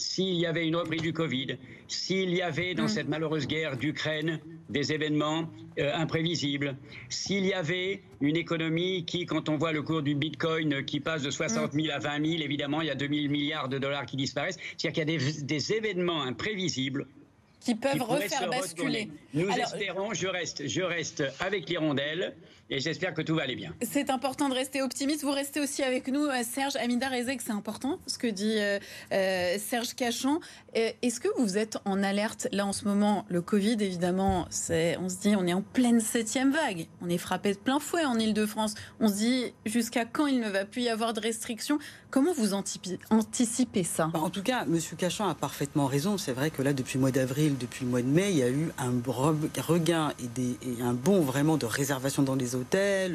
s'il 0.00 0.34
y 0.34 0.46
avait 0.46 0.66
une 0.66 0.76
reprise 0.76 1.02
du 1.02 1.12
Covid, 1.12 1.56
s'il 1.88 2.30
y 2.34 2.42
avait 2.42 2.74
dans 2.74 2.84
mm. 2.84 2.88
cette 2.88 3.08
malheureuse 3.08 3.46
guerre 3.46 3.76
d'Ukraine 3.76 4.40
des 4.68 4.92
événements 4.92 5.48
euh, 5.78 5.92
imprévisibles, 5.94 6.76
s'il 7.08 7.44
y 7.44 7.52
avait 7.52 8.02
une 8.20 8.36
économie 8.36 9.04
qui, 9.04 9.26
quand 9.26 9.48
on 9.48 9.56
voit 9.56 9.72
le 9.72 9.82
cours 9.82 10.02
du 10.02 10.14
Bitcoin 10.14 10.84
qui 10.84 11.00
passe 11.00 11.22
de 11.22 11.30
60 11.30 11.72
000 11.72 11.88
à 11.92 11.98
20 11.98 12.24
000, 12.24 12.42
évidemment, 12.42 12.80
il 12.80 12.88
y 12.88 12.90
a 12.90 12.94
2 12.94 13.08
000 13.08 13.30
milliards 13.30 13.68
de 13.68 13.78
dollars 13.78 14.06
qui 14.06 14.16
disparaissent. 14.16 14.58
C'est-à-dire 14.76 15.04
qu'il 15.04 15.12
y 15.12 15.16
a 15.16 15.42
des 15.42 15.72
événements 15.72 16.22
imprévisibles 16.22 17.06
qui 17.60 17.74
peuvent 17.74 18.02
refaire 18.02 18.48
basculer. 18.48 19.10
Nous 19.34 19.48
espérons, 19.50 20.14
je 20.14 20.26
reste, 20.26 20.66
je 20.66 20.82
reste 20.82 21.22
avec 21.40 21.68
l'hirondelle 21.68 22.34
et 22.70 22.78
j'espère 22.78 23.14
que 23.14 23.22
tout 23.22 23.34
va 23.34 23.42
aller 23.42 23.56
bien. 23.56 23.74
C'est 23.82 24.10
important 24.10 24.48
de 24.48 24.54
rester 24.54 24.80
optimiste. 24.82 25.22
Vous 25.22 25.32
restez 25.32 25.60
aussi 25.60 25.82
avec 25.82 26.08
nous, 26.08 26.24
euh, 26.24 26.42
Serge 26.44 26.76
Amida 26.76 27.08
Rezek, 27.08 27.40
c'est 27.42 27.52
important 27.52 27.98
ce 28.06 28.16
que 28.16 28.28
dit 28.28 28.58
euh, 28.58 28.78
euh, 29.12 29.56
Serge 29.58 29.94
Cachan. 29.94 30.40
Est-ce 30.72 31.18
que 31.18 31.28
vous 31.38 31.58
êtes 31.58 31.78
en 31.84 32.02
alerte 32.02 32.46
là 32.52 32.64
en 32.64 32.72
ce 32.72 32.84
moment 32.84 33.24
Le 33.28 33.42
Covid, 33.42 33.76
évidemment, 33.80 34.46
on 34.48 35.08
se 35.08 35.20
dit, 35.20 35.34
on 35.36 35.46
est 35.46 35.52
en 35.52 35.62
pleine 35.62 36.00
septième 36.00 36.52
vague. 36.52 36.86
On 37.02 37.08
est 37.08 37.18
frappé 37.18 37.52
de 37.52 37.58
plein 37.58 37.80
fouet 37.80 38.04
en 38.04 38.18
Ile-de-France. 38.18 38.74
On 39.00 39.08
se 39.08 39.14
dit 39.14 39.52
jusqu'à 39.66 40.04
quand 40.04 40.26
il 40.26 40.38
ne 40.38 40.48
va 40.48 40.64
plus 40.64 40.82
y 40.82 40.88
avoir 40.88 41.12
de 41.12 41.20
restrictions? 41.20 41.78
Comment 42.10 42.32
vous 42.32 42.54
anticipez 42.54 43.84
ça? 43.84 44.10
Bah, 44.12 44.20
En 44.20 44.30
tout 44.30 44.42
cas, 44.42 44.64
M. 44.64 44.78
Cachan 44.98 45.28
a 45.28 45.34
parfaitement 45.34 45.86
raison. 45.86 46.18
C'est 46.18 46.32
vrai 46.32 46.50
que 46.50 46.60
là, 46.60 46.72
depuis 46.72 46.94
le 46.94 47.02
mois 47.02 47.12
d'avril, 47.12 47.56
depuis 47.58 47.84
le 47.84 47.90
mois 47.90 48.02
de 48.02 48.08
mai, 48.08 48.32
il 48.32 48.38
y 48.38 48.42
a 48.42 48.48
eu 48.48 48.70
un 48.78 48.92
regain 49.60 50.12
et, 50.18 50.26
des, 50.26 50.82
un 50.82 50.94
bon 50.94 51.20
vraiment 51.20 51.56
de 51.56 51.66
réservation 51.66 52.22
dans 52.24 52.34
les 52.34 52.56
hôtels, 52.56 52.59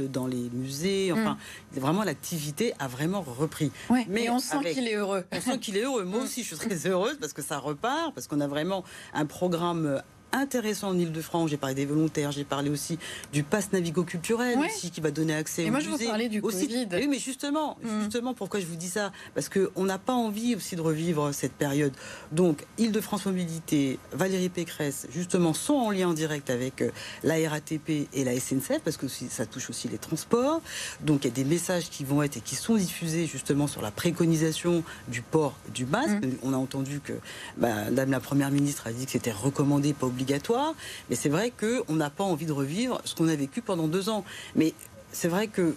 dans 0.10 0.28
les 0.28 0.50
musées. 0.54 1.12
Enfin, 1.12 1.38
mm. 1.76 1.80
vraiment, 1.80 2.04
l'activité 2.04 2.74
a 2.80 2.88
vraiment 2.88 3.22
repris. 3.22 3.72
Mais 4.08 4.30
on 4.30 4.40
sent 4.40 4.74
qu'il 4.74 4.88
est 4.88 4.96
heureux. 4.96 5.26
On 5.32 5.42
sent 5.42 5.60
qu'il 5.60 5.78
est 5.78 5.84
heureux. 5.84 6.04
Moi 6.04 6.20
mm. 6.20 6.24
aussi, 6.24 6.44
je 6.44 6.56
suis 6.56 6.58
très 6.58 6.88
heureuse 6.88 7.18
parce 7.20 7.34
que 7.34 7.42
ça 7.42 7.58
repart, 7.58 8.14
parce 8.14 8.28
qu'on 8.28 8.42
a 8.42 8.48
vraiment 8.48 8.84
un 9.14 9.26
programme 9.26 10.02
intéressant 10.32 10.90
en 10.90 10.98
Ile-de-France. 10.98 11.50
J'ai 11.50 11.58
parlé 11.58 11.76
des 11.76 11.86
volontaires, 11.86 12.32
j'ai 12.32 12.44
parlé 12.44 12.70
aussi 12.70 12.98
du 13.32 13.44
pass 13.44 13.72
navigo-culturel 13.72 14.60
aussi 14.60 14.92
qui 14.92 15.02
va 15.02 15.12
donner 15.12 15.36
accès 15.36 15.64
Et 15.64 15.72
moi, 15.72 15.80
je 15.80 15.90
vous 15.90 15.98
parlais 15.98 16.30
du 16.30 16.40
aussi. 16.42 16.68
Covid. 16.68 16.88
Oui, 16.94 17.08
mais 17.08 17.20
justement, 17.20 17.78
mm. 17.84 18.02
justement, 18.02 18.34
pourquoi 18.34 18.60
je 18.60 18.66
vous 18.66 18.76
dis 18.76 18.90
ça? 18.90 19.12
Parce 19.34 19.50
qu'on 19.50 19.84
n'a 19.84 19.98
pas 19.98 20.14
envie 20.14 20.56
aussi 20.56 20.76
de 20.76 20.82
revivre 20.82 21.34
cette 21.34 21.54
période. 21.54 21.94
Donc, 22.32 22.66
Ile-de-France 22.78 23.26
Mobilité, 23.26 24.00
Valérie 24.12 24.50
Pécresse, 24.50 25.08
justement, 25.14 25.54
sont 25.54 25.74
en 25.74 25.92
lien 25.92 26.14
direct 26.14 26.50
avec 26.50 26.82
euh, 26.82 26.92
la 27.24 27.36
RATP 27.50 28.08
et 28.14 28.24
la 28.24 28.40
SNCF, 28.40 28.80
parce 28.84 28.98
que 28.98 29.08
ça 29.08 29.46
touche 29.46 29.70
aussi 29.70 29.88
les 29.88 29.98
transports. 29.98 30.62
Donc, 31.02 31.24
il 31.24 31.28
y 31.28 31.32
a 31.32 31.34
des 31.34 31.46
messages 31.46 31.90
qui 31.90 32.04
vont 32.04 32.24
être 32.24 32.38
et 32.38 32.42
qui 32.42 32.56
sont 32.56 32.76
diffusés 32.76 33.26
justement 33.26 33.68
sur 33.68 33.82
la 33.82 33.92
préconisation 33.92 34.84
du 35.08 35.22
port 35.22 35.54
du 35.74 35.86
masque. 35.86 36.24
Mm. 36.24 36.32
On 36.44 36.54
a 36.54 36.58
entendu 36.58 37.00
que 37.00 37.14
bah, 37.58 37.86
Madame 37.86 38.12
la 38.12 38.20
Première 38.20 38.52
ministre 38.52 38.88
a 38.88 38.92
dit 38.92 39.06
que 39.06 39.12
c'était 39.12 39.32
recommandé, 39.32 39.94
pas 39.94 40.08
obligatoire. 40.16 40.74
Mais 41.10 41.16
c'est 41.16 41.30
vrai 41.30 41.52
qu'on 41.52 41.94
n'a 41.94 42.10
pas 42.10 42.24
envie 42.24 42.46
de 42.46 42.54
revivre 42.54 43.02
ce 43.06 43.14
qu'on 43.16 43.28
a 43.28 43.36
vécu 43.36 43.62
pendant 43.62 43.88
deux 43.88 44.10
ans. 44.10 44.24
Mais 44.56 44.74
c'est 45.12 45.28
vrai 45.28 45.48
que 45.48 45.76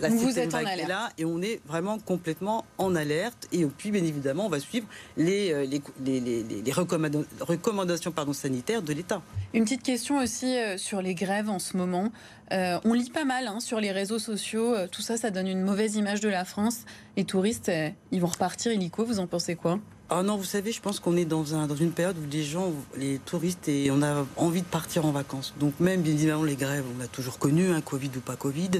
la 0.00 0.08
vous 0.08 0.38
êtes 0.38 0.52
là 0.52 1.10
et 1.18 1.24
on 1.24 1.40
est 1.40 1.60
vraiment 1.66 1.98
complètement 1.98 2.64
en 2.78 2.94
alerte. 2.94 3.48
Et 3.52 3.64
puis, 3.64 3.90
bien 3.90 4.04
évidemment, 4.04 4.46
on 4.46 4.48
va 4.48 4.60
suivre 4.60 4.86
les, 5.16 5.52
euh, 5.52 5.64
les, 5.64 6.20
les, 6.20 6.42
les 6.42 6.72
recommandations 6.72 8.12
pardon, 8.12 8.32
sanitaires 8.32 8.82
de 8.82 8.92
l'État. 8.92 9.22
Une 9.52 9.64
petite 9.64 9.82
question 9.82 10.18
aussi 10.18 10.56
euh, 10.56 10.76
sur 10.78 11.00
les 11.00 11.14
grèves 11.14 11.48
en 11.48 11.58
ce 11.58 11.76
moment. 11.76 12.10
Euh, 12.52 12.78
on 12.84 12.92
lit 12.92 13.10
pas 13.10 13.24
mal 13.24 13.46
hein, 13.46 13.60
sur 13.60 13.80
les 13.80 13.92
réseaux 13.92 14.18
sociaux. 14.18 14.74
tout 14.90 15.02
ça, 15.02 15.16
ça 15.16 15.30
donne 15.30 15.48
une 15.48 15.62
mauvaise 15.62 15.96
image 15.96 16.20
de 16.20 16.28
la 16.28 16.44
France. 16.44 16.80
Les 17.16 17.24
touristes, 17.24 17.70
ils 18.10 18.20
vont 18.20 18.26
repartir 18.26 18.72
illico. 18.72 19.04
Vous 19.04 19.20
en 19.20 19.26
pensez 19.26 19.54
quoi? 19.54 19.78
Ah 20.10 20.22
non, 20.22 20.36
vous 20.36 20.44
savez, 20.44 20.70
je 20.70 20.80
pense 20.80 21.00
qu'on 21.00 21.16
est 21.16 21.24
dans, 21.24 21.54
un, 21.54 21.66
dans 21.66 21.76
une 21.76 21.90
période 21.90 22.16
où 22.18 22.30
les 22.30 22.42
gens, 22.42 22.72
les 22.96 23.18
touristes, 23.18 23.68
et 23.68 23.90
on 23.90 24.02
a 24.02 24.26
envie 24.36 24.60
de 24.60 24.66
partir 24.66 25.06
en 25.06 25.12
vacances. 25.12 25.54
Donc 25.58 25.80
même, 25.80 26.02
bien 26.02 26.12
évidemment, 26.12 26.44
les 26.44 26.56
grèves, 26.56 26.84
on 26.94 26.98
l'a 26.98 27.06
toujours 27.06 27.38
connu, 27.38 27.68
un 27.70 27.76
hein, 27.76 27.80
Covid 27.80 28.10
ou 28.16 28.20
pas 28.20 28.36
Covid. 28.36 28.70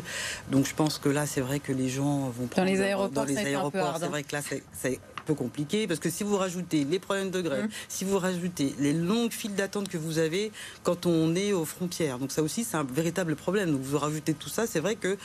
Donc 0.50 0.66
je 0.66 0.74
pense 0.74 0.98
que 0.98 1.08
là, 1.08 1.26
c'est 1.26 1.40
vrai 1.40 1.60
que 1.60 1.72
les 1.72 1.88
gens 1.88 2.28
vont 2.28 2.46
prendre... 2.46 2.66
Dans 2.66 2.72
les 2.72 2.82
aéroports, 2.82 3.10
dans 3.10 3.24
les 3.24 3.38
aéroports, 3.38 3.96
c'est 3.98 4.08
vrai 4.08 4.22
que 4.22 4.36
là, 4.36 4.42
c'est 4.72 5.00
un 5.18 5.22
peu 5.24 5.34
compliqué 5.34 5.86
parce 5.86 6.00
que 6.00 6.10
si 6.10 6.24
vous 6.24 6.36
rajoutez 6.36 6.84
les 6.84 6.98
problèmes 6.98 7.30
de 7.30 7.40
grève, 7.40 7.64
mmh. 7.64 7.70
si 7.88 8.04
vous 8.04 8.18
rajoutez 8.18 8.74
les 8.78 8.92
longues 8.92 9.32
files 9.32 9.54
d'attente 9.54 9.88
que 9.88 9.96
vous 9.96 10.18
avez 10.18 10.52
quand 10.82 11.06
on 11.06 11.34
est 11.34 11.54
aux 11.54 11.64
frontières, 11.64 12.18
donc 12.18 12.30
ça 12.32 12.42
aussi 12.42 12.64
c'est 12.64 12.76
un 12.76 12.84
véritable 12.84 13.34
problème. 13.34 13.72
Donc 13.72 13.80
vous 13.80 13.98
rajoutez 13.98 14.34
tout 14.34 14.50
ça, 14.50 14.66
c'est 14.66 14.80
vrai 14.80 14.96
que 14.96 15.16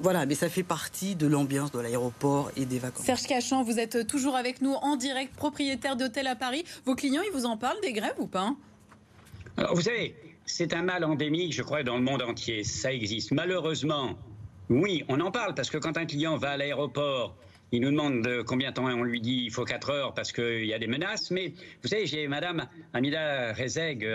voilà, 0.00 0.26
mais 0.26 0.34
ça 0.34 0.48
fait 0.48 0.62
partie 0.62 1.16
de 1.16 1.26
l'ambiance 1.26 1.72
de 1.72 1.80
l'aéroport 1.80 2.50
et 2.56 2.66
des 2.66 2.78
vacances. 2.78 3.04
Serge 3.04 3.22
Cachan, 3.22 3.62
vous 3.62 3.78
êtes 3.78 4.06
toujours 4.06 4.36
avec 4.36 4.62
nous 4.62 4.74
en 4.74 4.96
direct, 4.96 5.34
propriétaire 5.34 5.96
d'hôtel 5.96 6.26
à 6.26 6.36
Paris. 6.36 6.64
Vos 6.84 6.94
clients, 6.94 7.22
ils 7.26 7.32
vous 7.32 7.46
en 7.46 7.56
parlent 7.56 7.80
des 7.82 7.92
grèves 7.92 8.14
ou 8.18 8.26
pas 8.26 8.54
Alors, 9.56 9.74
vous 9.74 9.82
savez, 9.82 10.14
c'est 10.46 10.72
un 10.72 10.82
mal 10.82 11.04
endémique, 11.04 11.52
je 11.52 11.62
crois, 11.62 11.82
dans 11.82 11.96
le 11.96 12.02
monde 12.02 12.22
entier. 12.22 12.64
Ça 12.64 12.92
existe. 12.92 13.32
Malheureusement, 13.32 14.16
oui, 14.70 15.04
on 15.08 15.20
en 15.20 15.30
parle 15.30 15.54
parce 15.54 15.70
que 15.70 15.78
quand 15.78 15.96
un 15.96 16.06
client 16.06 16.36
va 16.36 16.50
à 16.50 16.56
l'aéroport 16.56 17.34
il 17.72 17.82
nous 17.82 17.90
demande 17.90 18.22
de 18.22 18.42
combien 18.42 18.70
de 18.70 18.74
temps 18.74 18.86
on 18.86 19.02
lui 19.02 19.20
dit 19.20 19.42
il 19.44 19.50
faut 19.50 19.64
4 19.64 19.90
heures 19.90 20.14
parce 20.14 20.32
qu'il 20.32 20.64
y 20.64 20.74
a 20.74 20.78
des 20.78 20.86
menaces. 20.86 21.30
Mais 21.30 21.52
vous 21.82 21.88
savez, 21.88 22.06
j'ai 22.06 22.26
Madame 22.28 22.66
Amida 22.92 23.52
Rezeg 23.52 24.06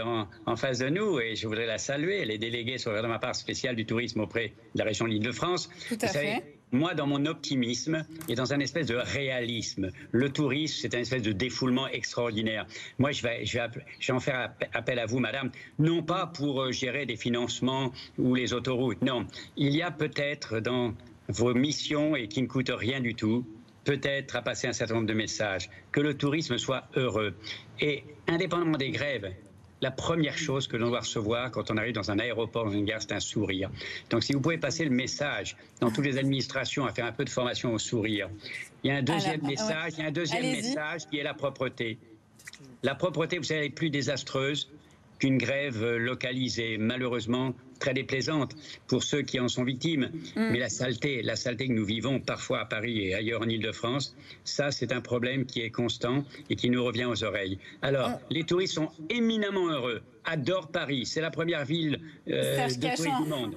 en, 0.45 0.55
face 0.55 0.79
de 0.79 0.89
nous 0.89 1.19
et 1.19 1.35
je 1.35 1.47
voudrais 1.47 1.65
la 1.65 1.77
saluer. 1.77 2.21
Elle 2.21 2.31
est 2.31 2.37
déléguée 2.37 2.77
sur 2.77 2.91
ma 3.07 3.19
part 3.19 3.35
spéciale 3.35 3.75
du 3.75 3.85
tourisme 3.85 4.21
auprès 4.21 4.53
de 4.73 4.79
la 4.79 4.85
région 4.85 5.05
de 5.05 5.11
l'Île-de-France. 5.11 5.69
Tout 5.89 5.97
à 6.01 6.07
fait. 6.07 6.43
Moi, 6.73 6.95
dans 6.95 7.05
mon 7.05 7.27
optimisme 7.27 8.03
et 8.27 8.33
dans 8.33 8.51
un 8.51 8.59
espèce 8.59 8.87
de 8.87 8.95
réalisme, 8.95 9.91
le 10.11 10.31
tourisme, 10.31 10.79
c'est 10.81 10.95
un 10.95 11.01
espèce 11.01 11.21
de 11.21 11.31
défoulement 11.31 11.87
extraordinaire. 11.87 12.65
Moi, 12.97 13.11
je 13.11 13.21
vais, 13.21 13.45
je 13.45 13.59
vais, 13.59 14.11
en 14.11 14.19
faire 14.19 14.51
appel 14.73 14.97
à 14.97 15.05
vous, 15.05 15.19
madame, 15.19 15.51
non 15.77 16.01
pas 16.01 16.25
pour 16.25 16.63
euh, 16.63 16.71
gérer 16.71 17.05
des 17.05 17.15
financements 17.15 17.91
ou 18.17 18.33
les 18.33 18.53
autoroutes, 18.53 19.03
non. 19.03 19.27
Il 19.55 19.75
y 19.75 19.83
a 19.83 19.91
peut-être 19.91 20.61
dans 20.61 20.95
vos 21.29 21.53
missions 21.53 22.15
et 22.15 22.27
qui 22.27 22.41
ne 22.41 22.47
coûtent 22.47 22.71
rien 22.73 22.99
du 22.99 23.15
tout, 23.15 23.45
peut-être 23.83 24.35
à 24.35 24.41
passer 24.41 24.67
un 24.67 24.73
certain 24.73 24.95
nombre 24.95 25.07
de 25.07 25.13
messages, 25.13 25.69
que 25.91 25.99
le 25.99 26.15
tourisme 26.15 26.57
soit 26.57 26.85
heureux. 26.95 27.33
Et 27.79 28.03
indépendamment 28.27 28.77
des 28.77 28.91
grèves, 28.91 29.33
la 29.81 29.91
première 29.91 30.37
chose 30.37 30.67
que 30.67 30.77
l'on 30.77 30.89
doit 30.89 31.01
recevoir 31.01 31.51
quand 31.51 31.69
on 31.69 31.75
arrive 31.75 31.93
dans 31.93 32.09
un 32.09 32.17
aéroport, 32.17 32.65
dans 32.65 32.71
une 32.71 32.85
gare, 32.85 33.01
c'est 33.01 33.11
un 33.11 33.19
sourire. 33.19 33.69
Donc 34.09 34.23
si 34.23 34.31
vous 34.31 34.39
pouvez 34.39 34.57
passer 34.57 34.85
le 34.85 34.91
message 34.91 35.57
dans 35.81 35.91
toutes 35.91 36.05
les 36.05 36.17
administrations 36.17 36.85
à 36.85 36.93
faire 36.93 37.05
un 37.05 37.11
peu 37.11 37.25
de 37.25 37.29
formation 37.29 37.73
au 37.73 37.79
sourire. 37.79 38.29
Il 38.83 38.91
y 38.91 38.93
a 38.93 38.97
un 38.97 39.01
deuxième 39.03 39.41
message, 39.41 39.93
il 39.97 39.99
y 39.99 40.03
a 40.03 40.07
un 40.07 40.11
deuxième 40.11 40.43
message 40.43 41.07
qui 41.09 41.17
est 41.17 41.23
la 41.23 41.33
propreté. 41.33 41.97
La 42.81 42.95
propreté, 42.95 43.37
vous 43.37 43.43
savez, 43.43 43.65
est 43.65 43.69
plus 43.69 43.89
désastreuse 43.89 44.69
qu'une 45.23 45.37
grève 45.37 45.85
localisée. 45.95 46.77
Malheureusement, 46.77 47.55
très 47.79 47.93
déplaisante 47.93 48.57
pour 48.87 49.03
ceux 49.03 49.21
qui 49.21 49.39
en 49.39 49.47
sont 49.47 49.63
victimes. 49.63 50.11
Mm. 50.35 50.49
Mais 50.51 50.59
la 50.59 50.67
saleté, 50.67 51.21
la 51.21 51.37
saleté 51.37 51.67
que 51.67 51.71
nous 51.71 51.85
vivons 51.85 52.19
parfois 52.19 52.59
à 52.59 52.65
Paris 52.65 53.07
et 53.07 53.13
ailleurs 53.13 53.41
en 53.41 53.47
Ile-de-France, 53.47 54.17
ça, 54.43 54.71
c'est 54.71 54.91
un 54.91 54.99
problème 54.99 55.45
qui 55.45 55.61
est 55.61 55.69
constant 55.69 56.25
et 56.49 56.57
qui 56.57 56.69
nous 56.69 56.83
revient 56.83 57.05
aux 57.05 57.23
oreilles. 57.23 57.57
Alors, 57.81 58.09
mm. 58.09 58.19
les 58.31 58.43
touristes 58.43 58.73
sont 58.73 58.89
éminemment 59.09 59.69
heureux, 59.69 60.01
adorent 60.25 60.67
Paris. 60.67 61.05
C'est 61.05 61.21
la 61.21 61.31
première 61.31 61.63
ville 61.63 62.01
euh, 62.27 62.67
de 62.67 62.73
tourisme 62.73 63.23
du 63.23 63.29
monde. 63.29 63.55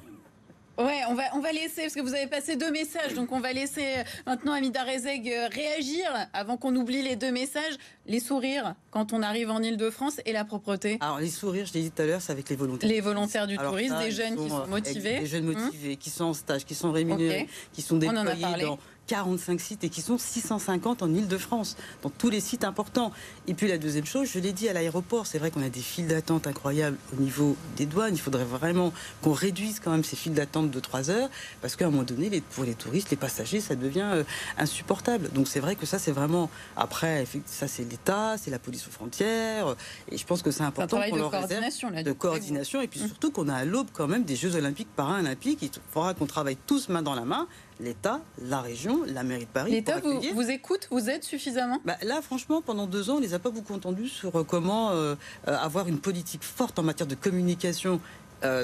Ouais, 0.78 1.00
on 1.08 1.14
va, 1.14 1.22
on 1.34 1.40
va 1.40 1.52
laisser, 1.52 1.82
parce 1.82 1.94
que 1.94 2.00
vous 2.00 2.14
avez 2.14 2.26
passé 2.26 2.56
deux 2.56 2.70
messages, 2.70 3.14
donc 3.14 3.32
on 3.32 3.40
va 3.40 3.52
laisser 3.52 3.82
euh, 3.82 4.02
maintenant 4.26 4.52
Amida 4.52 4.82
Rezeg 4.82 5.26
euh, 5.26 5.48
réagir 5.50 6.06
avant 6.34 6.58
qu'on 6.58 6.76
oublie 6.76 7.02
les 7.02 7.16
deux 7.16 7.32
messages. 7.32 7.76
Les 8.06 8.20
sourires 8.20 8.74
quand 8.90 9.12
on 9.12 9.22
arrive 9.22 9.50
en 9.50 9.62
Ile-de-France 9.62 10.20
et 10.26 10.32
la 10.32 10.44
propreté. 10.44 10.98
Alors 11.00 11.18
les 11.18 11.30
sourires, 11.30 11.64
je 11.66 11.72
l'ai 11.72 11.82
dit 11.82 11.90
tout 11.90 12.02
à 12.02 12.06
l'heure, 12.06 12.20
c'est 12.20 12.32
avec 12.32 12.48
les 12.50 12.56
volontaires. 12.56 12.88
Les 12.88 13.00
volontaires 13.00 13.46
du 13.46 13.56
tourisme, 13.56 13.98
des 13.98 14.10
jeunes 14.10 14.36
qui 14.36 14.48
sont 14.48 14.66
motivés. 14.66 15.20
Des 15.20 15.26
jeunes 15.26 15.44
motivés, 15.44 15.96
qui 15.96 16.10
sont 16.10 16.24
en 16.24 16.34
stage, 16.34 16.64
qui 16.64 16.74
sont 16.74 16.92
rémunérés, 16.92 17.48
qui 17.72 17.80
sont 17.80 17.96
déployés 17.96 18.42
dans 18.62 18.78
45 19.06 19.60
sites 19.60 19.84
et 19.84 19.88
qui 19.88 20.02
sont 20.02 20.18
650 20.18 21.02
en 21.02 21.12
Ile-de-France, 21.12 21.76
dans 22.02 22.10
tous 22.10 22.30
les 22.30 22.40
sites 22.40 22.64
importants. 22.64 23.12
Et 23.46 23.54
puis 23.54 23.68
la 23.68 23.78
deuxième 23.78 24.06
chose, 24.06 24.28
je 24.32 24.38
l'ai 24.38 24.52
dit 24.52 24.68
à 24.68 24.72
l'aéroport, 24.72 25.26
c'est 25.26 25.38
vrai 25.38 25.50
qu'on 25.50 25.62
a 25.62 25.68
des 25.68 25.80
files 25.80 26.08
d'attente 26.08 26.46
incroyables 26.46 26.96
au 27.16 27.20
niveau 27.20 27.56
des 27.76 27.86
douanes. 27.86 28.14
Il 28.14 28.20
faudrait 28.20 28.44
vraiment 28.44 28.92
qu'on 29.22 29.32
réduise 29.32 29.80
quand 29.80 29.90
même 29.90 30.04
ces 30.04 30.16
files 30.16 30.34
d'attente 30.34 30.70
de 30.70 30.80
3 30.80 31.10
heures, 31.10 31.30
parce 31.60 31.76
qu'à 31.76 31.86
un 31.86 31.90
moment 31.90 32.02
donné, 32.02 32.42
pour 32.52 32.64
les 32.64 32.74
touristes, 32.74 33.10
les 33.10 33.16
passagers, 33.16 33.60
ça 33.60 33.74
devient 33.74 34.10
euh, 34.12 34.24
insupportable. 34.58 35.30
Donc 35.32 35.48
c'est 35.48 35.60
vrai 35.60 35.76
que 35.76 35.86
ça, 35.86 35.98
c'est 35.98 36.12
vraiment. 36.12 36.50
Après, 36.76 37.26
ça, 37.46 37.68
c'est 37.68 37.84
l'État, 37.84 38.36
c'est 38.38 38.50
la 38.50 38.58
police 38.58 38.86
aux 38.88 38.90
frontières. 38.90 39.68
Euh, 39.68 39.74
et 40.10 40.18
je 40.18 40.26
pense 40.26 40.42
que 40.42 40.50
c'est 40.50 40.64
important 40.64 41.00
qu'on 41.08 41.16
leur 41.16 41.30
réserve 41.30 42.02
de 42.02 42.12
coordination. 42.12 42.80
Et 42.80 42.88
puis 42.88 43.00
mmh. 43.00 43.06
surtout 43.06 43.30
qu'on 43.30 43.48
a 43.48 43.54
à 43.54 43.64
l'aube 43.64 43.88
quand 43.92 44.08
même 44.08 44.24
des 44.24 44.36
Jeux 44.36 44.56
Olympiques 44.56 44.94
paralympiques. 44.94 45.60
Il 45.62 45.70
faudra 45.92 46.14
qu'on 46.14 46.26
travaille 46.26 46.56
tous 46.66 46.88
main 46.88 47.02
dans 47.02 47.14
la 47.14 47.24
main 47.24 47.46
l'État, 47.80 48.20
la 48.42 48.60
région, 48.60 49.00
la 49.06 49.22
mairie 49.22 49.44
de 49.44 49.50
Paris. 49.50 49.70
L'État 49.70 50.00
vous, 50.00 50.20
vous, 50.34 50.50
écoute, 50.50 50.88
vous 50.90 51.10
aide 51.10 51.24
suffisamment? 51.24 51.80
Bah, 51.84 51.96
Là, 52.02 52.22
franchement, 52.22 52.62
pendant 52.62 52.86
deux 52.86 53.10
ans, 53.10 53.14
on 53.14 53.20
ne 53.20 53.22
les 53.22 53.34
a 53.34 53.38
pas 53.38 53.50
beaucoup 53.50 53.74
entendus 53.74 54.08
sur 54.08 54.36
euh, 54.36 54.44
comment 54.44 54.90
euh, 54.90 55.14
euh, 55.48 55.56
avoir 55.58 55.88
une 55.88 55.98
politique 55.98 56.42
forte 56.42 56.78
en 56.78 56.82
matière 56.82 57.06
de 57.06 57.14
communication 57.14 58.00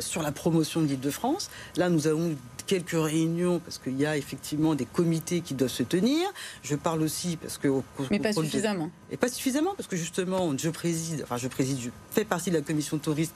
sur 0.00 0.22
la 0.22 0.30
promotion 0.30 0.80
de 0.80 0.86
l'île 0.86 1.00
de 1.00 1.10
France. 1.10 1.50
Là, 1.76 1.88
nous 1.88 2.06
avons 2.06 2.36
quelques 2.66 2.90
réunions 2.92 3.60
parce 3.60 3.78
qu'il 3.78 3.98
y 3.98 4.06
a 4.06 4.16
effectivement 4.16 4.74
des 4.74 4.84
comités 4.84 5.40
qui 5.40 5.54
doivent 5.54 5.70
se 5.70 5.82
tenir. 5.82 6.28
Je 6.62 6.76
parle 6.76 7.02
aussi 7.02 7.36
parce 7.36 7.58
que 7.58 7.68
mais 8.10 8.18
pas 8.18 8.32
suffisamment. 8.32 8.90
Et 9.10 9.16
pas 9.16 9.28
suffisamment 9.28 9.74
parce 9.76 9.88
que 9.88 9.96
justement 9.96 10.52
je 10.56 10.70
préside, 10.70 11.22
enfin 11.22 11.36
je 11.36 11.48
préside, 11.48 11.80
je 11.80 11.90
fais 12.10 12.24
partie 12.24 12.50
de 12.50 12.56
la 12.56 12.62
commission 12.62 12.96
de 12.96 13.02
tourisme 13.02 13.32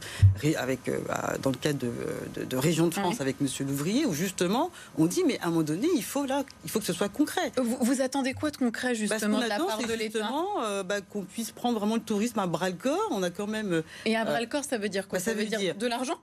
avec 0.56 0.88
euh, 0.88 0.99
dans 1.42 1.50
le 1.50 1.56
cadre 1.56 1.78
de, 1.78 2.45
de, 2.45 2.56
Région 2.56 2.88
de 2.88 2.95
France 2.95 3.21
avec 3.21 3.40
Monsieur 3.40 3.64
Louvrier 3.64 4.06
où 4.06 4.14
justement 4.14 4.71
on 4.99 5.06
dit 5.06 5.25
mais 5.26 5.38
à 5.40 5.47
un 5.47 5.50
moment 5.50 5.62
donné 5.62 5.88
il 5.95 6.04
faut 6.04 6.25
là 6.25 6.45
il 6.64 6.71
faut 6.71 6.78
que 6.78 6.87
ce 6.87 6.92
soit 6.92 7.09
concret. 7.09 7.52
Vous, 7.56 8.00
attendez 8.00 8.35
quoi 8.35 8.50
de 8.50 8.56
concret 8.56 8.95
justement 8.95 9.40
de 9.40 9.47
la 9.47 9.59
part 9.59 9.78
de 9.78 9.92
l'État 9.92 10.30
euh, 10.62 10.83
bah, 10.83 11.00
Qu'on 11.00 11.23
puisse 11.23 11.50
prendre 11.50 11.78
vraiment 11.78 11.97
le 11.97 12.02
tourisme 12.02 12.38
à 12.38 12.47
bras 12.47 12.71
le 12.71 12.76
corps. 12.76 13.09
On 13.11 13.23
a 13.23 13.30
quand 13.30 13.47
même. 13.47 13.83
Et 14.04 14.16
à 14.16 14.25
bras 14.25 14.40
le 14.40 14.47
corps 14.47 14.64
ça 14.64 14.78
veut 14.78 14.88
dire 14.88 15.09
quoi? 15.09 15.18
bah, 15.18 15.25
ça, 15.25 15.35
veut 15.35 15.45
dire 15.45 15.75
de 15.75 15.87
l'argent? 15.87 16.18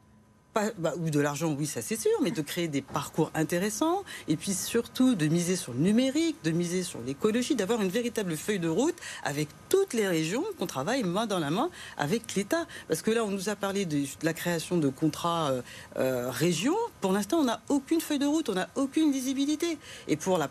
Bah, 0.56 0.94
ou 1.00 1.10
de 1.10 1.20
l'argent, 1.20 1.56
oui, 1.58 1.66
ça 1.66 1.82
c'est 1.82 2.00
sûr, 2.00 2.12
mais 2.22 2.30
de 2.30 2.42
créer 2.42 2.68
des 2.68 2.84
parcours 2.84 3.32
intéressants 3.34 4.04
et 4.28 4.36
puis 4.36 4.54
surtout 4.54 5.16
de 5.16 5.26
miser 5.26 5.56
sur 5.56 5.74
le 5.74 5.80
numérique, 5.80 6.36
de 6.44 6.52
miser 6.52 6.84
sur 6.84 7.00
l'écologie, 7.02 7.56
d'avoir 7.56 7.82
une 7.82 7.90
véritable 7.90 8.38
feuille 8.38 8.60
de 8.60 8.68
route 8.68 8.96
avec 9.24 9.48
toutes 9.70 9.94
les 9.94 10.08
régions, 10.08 10.44
qu'on 10.60 10.68
travaille 10.68 11.04
main 11.04 11.26
dans 11.26 11.40
la 11.40 11.50
main 11.50 11.70
avec 11.98 12.36
l'État. 12.36 12.68
Parce 12.88 13.02
que 13.02 13.10
là, 13.10 13.24
on 13.24 13.32
nous 13.32 13.50
a 13.50 13.56
parlé 13.56 13.86
de, 13.86 14.04
la 14.22 14.34
création 14.34 14.78
de 14.78 14.90
contrats 14.90 15.50
euh, 15.50 15.62
euh, 15.98 16.30
régions. 16.30 16.78
Pour 17.02 17.14
l'instant, 17.14 17.40
on 17.40 17.46
n'a 17.46 17.62
aucune 17.70 18.00
feuille 18.00 18.20
de 18.20 18.28
route, 18.28 18.50
on 18.50 18.54
n'a 18.54 18.70
aucune 18.76 19.12
visibilité. 19.12 19.80
Et 20.08 20.18
pour 20.18 20.38
la, 20.38 20.50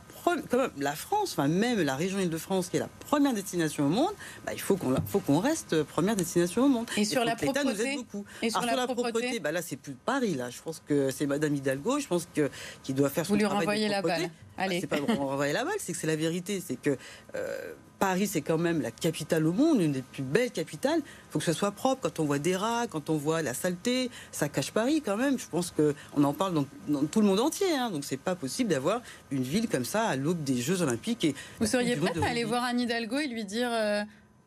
la 0.78 0.96
France, 0.96 1.36
enfin 1.38 1.46
même 1.46 1.80
la 1.80 1.94
région 1.94 2.18
Île-de-France, 2.18 2.68
qui 2.70 2.76
est 2.76 2.80
la 2.80 2.88
première 3.06 3.34
destination 3.34 3.86
au 3.86 3.88
monde, 3.88 4.12
bah, 4.44 4.52
il 4.52 4.60
faut 4.60 4.76
qu'on 4.76 5.38
reste 5.38 5.84
première 5.84 6.16
destination 6.16 6.64
au 6.64 6.68
monde. 6.68 6.86
Et, 6.96 7.04
sur 7.04 7.24
la 7.24 7.36
propreté, 7.36 7.64
nous 7.64 7.80
aide 7.80 7.96
beaucoup. 7.98 8.24
Et 8.42 8.50
sur, 8.50 8.62
la, 8.62 8.86
propreté, 8.86 9.38
bah, 9.38 9.52
là, 9.52 9.62
c'est 9.62 9.76
plus 9.76 9.91
Paris, 10.04 10.34
là. 10.34 10.50
Je 10.50 10.60
pense 10.62 10.82
que 10.86 11.10
c'est 11.10 11.26
Madame 11.26 11.54
Hidalgo, 11.54 11.98
je 11.98 12.06
pense 12.06 12.28
que 12.34 12.50
qui 12.82 12.92
doit 12.92 13.08
faire 13.08 13.26
son 13.26 13.34
Vous 13.34 13.38
lui 13.38 13.46
renvoyez 13.46 13.88
la 13.88 14.02
balle. 14.02 14.30
Ah, 14.56 14.62
Allez. 14.64 14.80
c'est 14.80 14.86
pas 14.86 14.98
renvoyer 14.98 15.52
la 15.52 15.64
balle, 15.64 15.74
c'est 15.78 15.92
que 15.92 15.98
c'est 15.98 16.06
la 16.06 16.16
vérité. 16.16 16.62
C'est 16.64 16.76
que 16.76 16.96
euh, 17.34 17.72
Paris, 17.98 18.26
c'est 18.26 18.42
quand 18.42 18.58
même 18.58 18.82
la 18.82 18.90
capitale 18.90 19.46
au 19.46 19.52
monde, 19.52 19.80
une 19.80 19.92
des 19.92 20.02
plus 20.02 20.22
belles 20.24 20.50
capitales. 20.50 20.98
Il 20.98 21.30
faut 21.30 21.38
que 21.38 21.44
ce 21.44 21.52
soit 21.52 21.70
propre. 21.70 22.02
Quand 22.02 22.20
on 22.20 22.24
voit 22.24 22.38
des 22.38 22.56
rats, 22.56 22.86
quand 22.90 23.10
on 23.10 23.16
voit 23.16 23.42
la 23.42 23.54
saleté, 23.54 24.10
ça 24.30 24.48
cache 24.48 24.72
Paris 24.72 25.02
quand 25.04 25.16
même. 25.16 25.38
Je 25.38 25.46
pense 25.46 25.70
qu'on 25.72 26.24
en 26.24 26.32
parle 26.32 26.64
dans, 26.88 27.04
tout 27.04 27.20
le 27.20 27.26
monde 27.26 27.40
entier. 27.40 27.72
Hein. 27.72 27.90
Donc 27.90 28.04
c'est 28.04 28.16
pas 28.16 28.34
possible 28.34 28.70
d'avoir 28.70 29.00
une 29.30 29.42
ville 29.42 29.68
comme 29.68 29.84
ça 29.84 30.02
à 30.02 30.16
l'aube 30.16 30.42
des 30.42 30.60
Jeux 30.60 30.82
Olympiques. 30.82 31.24
Et 31.24 31.34
Vous 31.60 31.66
seriez 31.66 31.96
prête 31.96 32.22
à 32.22 32.26
aller 32.26 32.44
voir 32.44 32.64
Anne 32.64 32.80
Hidalgo 32.80 33.18
et 33.18 33.28
lui 33.28 33.44
dire. 33.44 33.70
Euh, 33.72 34.02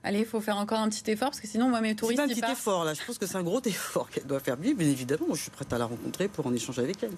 allez, 0.06 0.20
il 0.20 0.26
faut 0.26 0.40
faire 0.40 0.58
encore 0.58 0.80
un 0.80 0.90
petit 0.90 1.10
effort 1.12 1.30
parce 1.30 1.42
que 1.42 1.48
sinon, 1.48 1.70
moi, 1.70 1.82
mes 1.82 1.96
touristes. 1.96 2.22
C'est 2.22 2.28
pas 2.28 2.48
un 2.48 2.50
petit 2.50 2.52
effort 2.52 2.86
là. 2.86 2.94
Je 2.94 3.04
pense 3.04 3.18
que 3.18 3.26
c'est 3.26 3.36
un 3.36 3.44
gros 3.44 3.62
effort 3.66 4.10
qu'elle 4.10 4.26
doit 4.26 4.40
faire. 4.40 4.56
Bien 4.56 4.72
évidemment, 4.80 5.26
je 5.34 5.42
suis 5.42 5.52
prête 5.52 5.72
à 5.74 5.78
la 5.78 5.86
rencontrer 5.86 6.28
pour 6.28 6.48
en 6.48 6.54
échanger 6.54 6.82
avec 6.82 7.04
elle. 7.04 7.12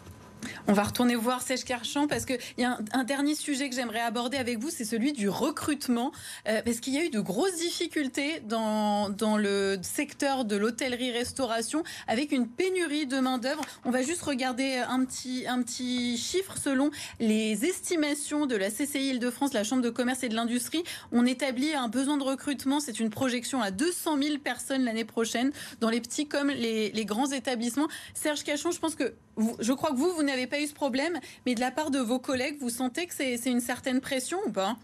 On 0.68 0.74
va 0.74 0.84
retourner 0.84 1.16
voir 1.16 1.42
Serge 1.42 1.64
Carchan 1.64 2.08
parce 2.08 2.26
qu'il 2.26 2.40
y 2.58 2.64
a 2.64 2.78
un, 2.94 3.04
dernier 3.04 3.36
sujet 3.36 3.70
que 3.70 3.76
j'aimerais 3.76 4.02
aborder 4.02 4.38
avec 4.38 4.60
vous, 4.60 4.70
c'est 4.70 4.86
celui 4.86 5.14
du 5.14 5.30
recrutement. 5.30 6.12
Euh, 6.48 6.62
parce 6.64 6.80
qu'il 6.80 6.94
y 6.94 6.98
a 6.98 7.06
eu 7.06 7.10
de 7.10 7.20
grosses 7.20 7.56
difficultés 7.56 8.42
dans, 8.42 9.10
dans 9.10 9.38
le 9.38 9.78
secteur 9.82 10.46
de 10.46 10.56
l'hôtellerie-restauration 10.56 11.84
avec 12.08 12.32
une 12.32 12.48
pénurie 12.48 13.08
de 13.08 13.20
main-d'œuvre. 13.20 13.64
On 13.86 13.92
va 13.92 14.02
juste 14.02 14.22
regarder 14.24 14.84
un 14.88 15.06
petit, 15.06 15.46
un 15.48 15.62
petit 15.62 16.18
chiffre 16.18 16.58
selon 16.58 16.92
les 17.20 17.66
estimations 17.66 18.46
de 18.46 18.56
la 18.56 18.70
CCI 18.70 19.12
Île-de-France, 19.12 19.54
la 19.54 19.64
Chambre 19.64 19.82
de 19.82 19.90
commerce 19.90 20.24
et 20.24 20.30
de 20.30 20.36
l'industrie. 20.36 20.84
On 21.12 21.26
établit 21.26 21.74
un 21.74 21.88
besoin 21.88 22.18
de 22.18 22.24
recrutement, 22.24 22.80
c'est 22.80 23.00
une 23.00 23.10
projection 23.10 23.62
à 23.62 23.72
200 23.72 24.22
000 24.22 24.38
personnes 24.40 24.84
l'année 24.84 25.06
prochaine 25.06 25.52
dans 25.80 25.90
les 25.90 26.02
petits 26.02 26.28
comme 26.28 26.50
les, 26.50 26.92
les 26.92 27.06
grands 27.06 27.32
établissements. 27.32 27.88
Serge 28.14 28.44
Cachon, 28.44 28.72
je 28.72 28.80
pense 28.80 28.96
que 28.96 29.14
je 29.60 29.74
crois 29.74 29.92
que 29.92 29.96
vous, 29.96 30.12
vous 30.12 30.24
n'avez 30.28 30.48
pas 30.48 30.62
eu 30.62 30.68
ce 30.68 30.74
problème, 30.74 31.20
mais 31.46 31.56
de 31.56 31.60
la 31.60 31.72
part 31.72 31.92
de 31.92 32.00
vos 32.00 32.20
collègues, 32.20 32.58
vous 32.60 32.70
sentez 32.70 33.08
que 33.08 33.14
c'est 33.14 33.40
une 33.46 33.62
certaine 33.62 34.02
pression 34.02 34.38
ou 34.46 34.52
pas? 34.52 34.78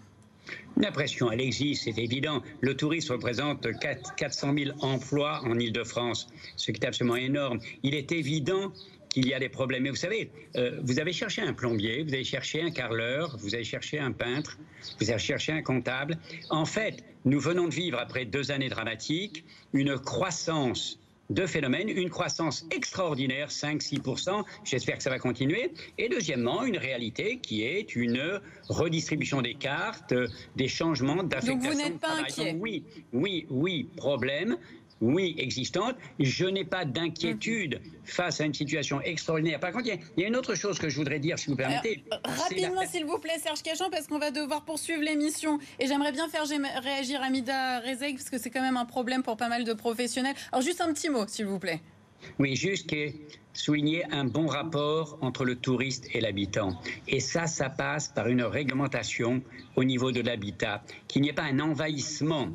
La 0.75 0.91
pression, 0.91 1.31
elle 1.31 1.41
existe, 1.41 1.83
c'est 1.83 1.97
évident. 1.97 2.41
Le 2.61 2.75
tourisme 2.75 3.13
représente 3.13 3.67
4, 3.79 4.15
400 4.15 4.53
000 4.57 4.71
emplois 4.81 5.41
en 5.43 5.57
Ile-de-France, 5.57 6.27
ce 6.57 6.71
qui 6.71 6.81
est 6.81 6.85
absolument 6.85 7.15
énorme. 7.15 7.59
Il 7.83 7.93
est 7.93 8.11
évident 8.11 8.73
qu'il 9.13 9.27
y 9.27 9.33
a 9.33 9.39
des 9.39 9.49
problèmes. 9.49 9.83
Mais 9.83 9.91
vous 9.91 9.95
savez, 9.95 10.31
euh, 10.55 10.79
vous 10.83 10.99
avez 10.99 11.13
cherché 11.13 11.41
un 11.41 11.53
plombier, 11.53 12.03
vous 12.03 12.13
avez 12.13 12.23
cherché 12.23 12.61
un 12.61 12.71
carreleur, 12.71 13.37
vous 13.37 13.53
avez 13.53 13.63
cherché 13.63 13.99
un 13.99 14.11
peintre, 14.11 14.57
vous 14.99 15.09
avez 15.11 15.19
cherché 15.19 15.51
un 15.51 15.61
comptable. 15.61 16.17
En 16.49 16.65
fait, 16.65 17.03
nous 17.23 17.39
venons 17.39 17.67
de 17.67 17.73
vivre, 17.73 17.99
après 17.99 18.25
deux 18.25 18.51
années 18.51 18.69
dramatiques, 18.69 19.45
une 19.71 19.97
croissance 19.99 20.99
deux 21.29 21.47
phénomènes. 21.47 21.89
Une 21.89 22.09
croissance 22.09 22.65
extraordinaire, 22.71 23.49
5-6%, 23.49 24.43
j'espère 24.63 24.97
que 24.97 25.03
ça 25.03 25.09
va 25.09 25.19
continuer. 25.19 25.73
Et 25.97 26.09
deuxièmement, 26.09 26.63
une 26.63 26.77
réalité 26.77 27.39
qui 27.39 27.63
est 27.63 27.95
une 27.95 28.41
redistribution 28.69 29.41
des 29.41 29.55
cartes, 29.55 30.13
des 30.55 30.67
changements 30.67 31.23
d'affectation. 31.23 31.55
Donc 31.55 31.71
vous 31.71 31.77
n'êtes 31.77 31.99
pas 31.99 32.15
inquiet 32.19 32.55
Oui, 32.59 32.83
oui, 33.11 33.45
oui, 33.49 33.89
problème 33.95 34.57
oui, 35.03 35.35
existante. 35.37 35.95
Je 36.17 36.45
n'ai 36.45 36.63
pas 36.63 36.85
d'inquiétude 36.85 37.81
face 38.05 38.39
à 38.39 38.45
une 38.45 38.53
situation 38.53 39.01
extraordinaire. 39.01 39.59
Par 39.59 39.73
contre, 39.73 39.87
il 39.87 40.21
y, 40.21 40.23
a 40.23 40.27
une 40.27 40.35
autre 40.37 40.55
chose 40.55 40.79
que 40.79 40.87
je 40.87 40.95
voudrais 40.95 41.19
dire, 41.19 41.37
si 41.37 41.49
vous 41.49 41.57
permettez. 41.57 42.05
rapidement, 42.23 42.81
s'il 42.89 43.03
vous 43.03 43.17
plaît, 43.17 43.37
Serge 43.37 43.61
Cachan, 43.61 43.89
parce 43.91 44.07
qu'on 44.07 44.17
va 44.17 44.31
devoir 44.31 44.63
poursuivre 44.63 45.01
l'émission. 45.01 45.59
Et 45.79 45.87
j'aimerais 45.87 46.13
bien 46.13 46.29
faire 46.29 46.45
réagir 46.81 47.21
Amida 47.21 47.81
Rezeg, 47.81 48.15
parce 48.15 48.29
que 48.29 48.37
c'est 48.37 48.49
quand 48.49 48.61
même 48.61 48.77
un 48.77 48.85
problème 48.85 49.23
pour 49.23 49.35
pas 49.35 49.49
mal 49.49 49.65
de 49.65 49.73
professionnels. 49.73 50.35
Alors, 50.53 50.63
juste 50.63 50.79
un 50.79 50.93
petit 50.93 51.09
mot, 51.09 51.27
s'il 51.27 51.47
vous 51.47 51.59
plaît. 51.59 51.81
Oui, 52.39 52.55
juste 52.55 52.89
souligner 53.51 54.05
un 54.09 54.23
bon 54.23 54.47
rapport 54.47 55.17
entre 55.19 55.43
le 55.43 55.57
touriste 55.57 56.07
et 56.13 56.21
l'habitant. 56.21 56.79
Et 57.09 57.19
ça, 57.19 57.45
ça 57.45 57.69
passe 57.69 58.07
par 58.07 58.29
une 58.29 58.43
réglementation 58.43 59.41
au 59.75 59.83
niveau 59.83 60.13
de 60.13 60.21
l'habitat, 60.21 60.81
qu'il 61.09 61.23
n'y 61.23 61.29
ait 61.29 61.33
pas 61.33 61.43
un 61.43 61.59
envahissement 61.59 62.47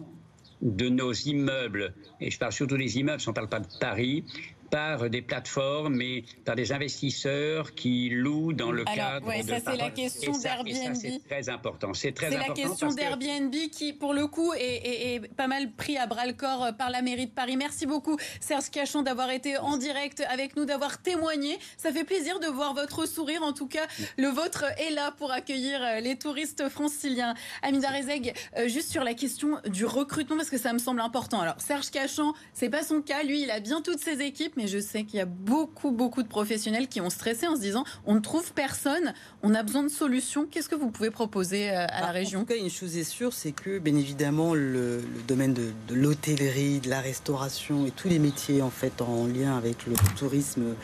de 0.60 0.88
nos 0.88 1.12
immeubles, 1.12 1.94
et 2.20 2.30
je 2.30 2.38
parle 2.38 2.52
surtout 2.52 2.76
des 2.76 2.98
immeubles, 2.98 3.20
si 3.20 3.28
on 3.28 3.32
ne 3.32 3.36
parle 3.36 3.48
pas 3.48 3.60
de 3.60 3.68
Paris, 3.78 4.24
par 4.70 5.10
des 5.10 5.22
plateformes 5.22 6.00
et 6.00 6.24
par 6.44 6.56
des 6.56 6.72
investisseurs 6.72 7.74
qui 7.74 8.10
louent 8.10 8.52
dans 8.52 8.70
le 8.70 8.84
cadre 8.84 9.26
ouais, 9.26 9.42
ça 9.42 9.56
c'est 9.64 9.76
la 9.76 9.90
question 9.90 10.32
d'Airbnb. 10.32 10.94
C'est 10.94 11.20
très 11.26 11.48
important. 11.48 11.94
C'est 11.94 12.12
très 12.12 12.26
important. 12.34 12.54
C'est 12.54 12.62
la 12.62 12.68
question 12.68 12.88
d'Airbnb 12.88 13.54
qui, 13.70 13.92
pour 13.92 14.14
le 14.14 14.26
coup, 14.26 14.52
est, 14.54 15.20
pas 15.36 15.46
mal 15.46 15.72
pris 15.72 15.96
à 15.96 16.06
bras 16.06 16.26
le 16.26 16.32
corps 16.32 16.68
par 16.76 16.90
la 16.90 17.02
mairie 17.02 17.26
de 17.26 17.32
Paris. 17.32 17.56
Merci 17.56 17.86
beaucoup, 17.86 18.16
Serge 18.40 18.70
Cachon, 18.70 19.02
d'avoir 19.02 19.30
été 19.30 19.58
en 19.58 19.76
direct 19.76 20.22
avec 20.28 20.56
nous, 20.56 20.64
d'avoir 20.64 21.00
témoigné. 21.02 21.58
Ça 21.76 21.92
fait 21.92 22.04
plaisir 22.04 22.40
de 22.40 22.46
voir 22.46 22.74
votre 22.74 23.06
sourire. 23.06 23.42
En 23.42 23.52
tout 23.52 23.66
cas, 23.66 23.86
le 24.16 24.28
vôtre 24.28 24.64
est 24.78 24.90
là 24.90 25.12
pour 25.12 25.32
accueillir 25.32 25.80
euh, 25.82 26.00
les 26.00 26.16
touristes 26.16 26.68
franciliens. 26.68 27.34
Amida 27.62 27.88
Rezeg, 27.88 28.34
euh, 28.56 28.68
juste 28.68 28.90
sur 28.90 29.04
la 29.04 29.14
question 29.14 29.58
du 29.66 29.84
recrutement, 29.84 30.36
parce 30.36 30.50
que 30.50 30.58
ça 30.58 30.72
me 30.72 30.78
semble 30.78 31.00
important. 31.00 31.40
Alors, 31.40 31.60
Serge 31.60 31.90
Cachon, 31.90 32.34
c'est 32.52 32.70
pas 32.70 32.82
son 32.82 33.00
cas. 33.02 33.22
Lui, 33.22 33.42
il 33.42 33.50
a 33.50 33.60
bien 33.60 33.80
toutes 33.80 34.00
ses 34.00 34.20
équipes 34.20 34.56
mais 34.58 34.66
je 34.66 34.78
sais 34.80 35.04
qu'il 35.04 35.18
y 35.18 35.22
a 35.22 35.24
beaucoup, 35.24 35.92
beaucoup 35.92 36.22
de 36.22 36.28
professionnels 36.28 36.88
qui 36.88 37.00
ont 37.00 37.10
stressé 37.10 37.46
en 37.46 37.54
se 37.54 37.60
disant 37.60 37.84
on 38.04 38.16
ne 38.16 38.20
trouve 38.20 38.52
personne, 38.52 39.14
on 39.42 39.54
a 39.54 39.62
besoin 39.62 39.84
de 39.84 39.88
solutions. 39.88 40.46
Qu'est-ce 40.50 40.68
que 40.68 40.74
vous 40.74 40.90
pouvez 40.90 41.10
proposer 41.10 41.70
euh, 41.70 41.86
à 41.88 42.00
la 42.00 42.10
région 42.10 42.40
En 42.40 42.42
tout 42.42 42.48
cas, 42.52 42.56
une 42.56 42.70
chose 42.70 42.96
est 42.96 43.04
sûre, 43.04 43.32
c'est 43.32 43.52
que, 43.52 43.78
bien 43.78 43.94
évidemment, 43.94 44.54
le, 44.54 45.00
domaine 45.28 45.54
de, 45.54 45.72
l'hôtellerie, 45.94 46.80
de 46.80 46.90
la 46.90 47.00
restauration 47.00 47.86
et 47.86 47.92
tous 47.92 48.08
les 48.08 48.18
métiers 48.18 48.62
en 48.62 48.70
fait 48.70 49.00
en 49.00 49.26
lien 49.26 49.56
avec 49.56 49.86
le 49.86 49.94
tourisme, 50.16 50.74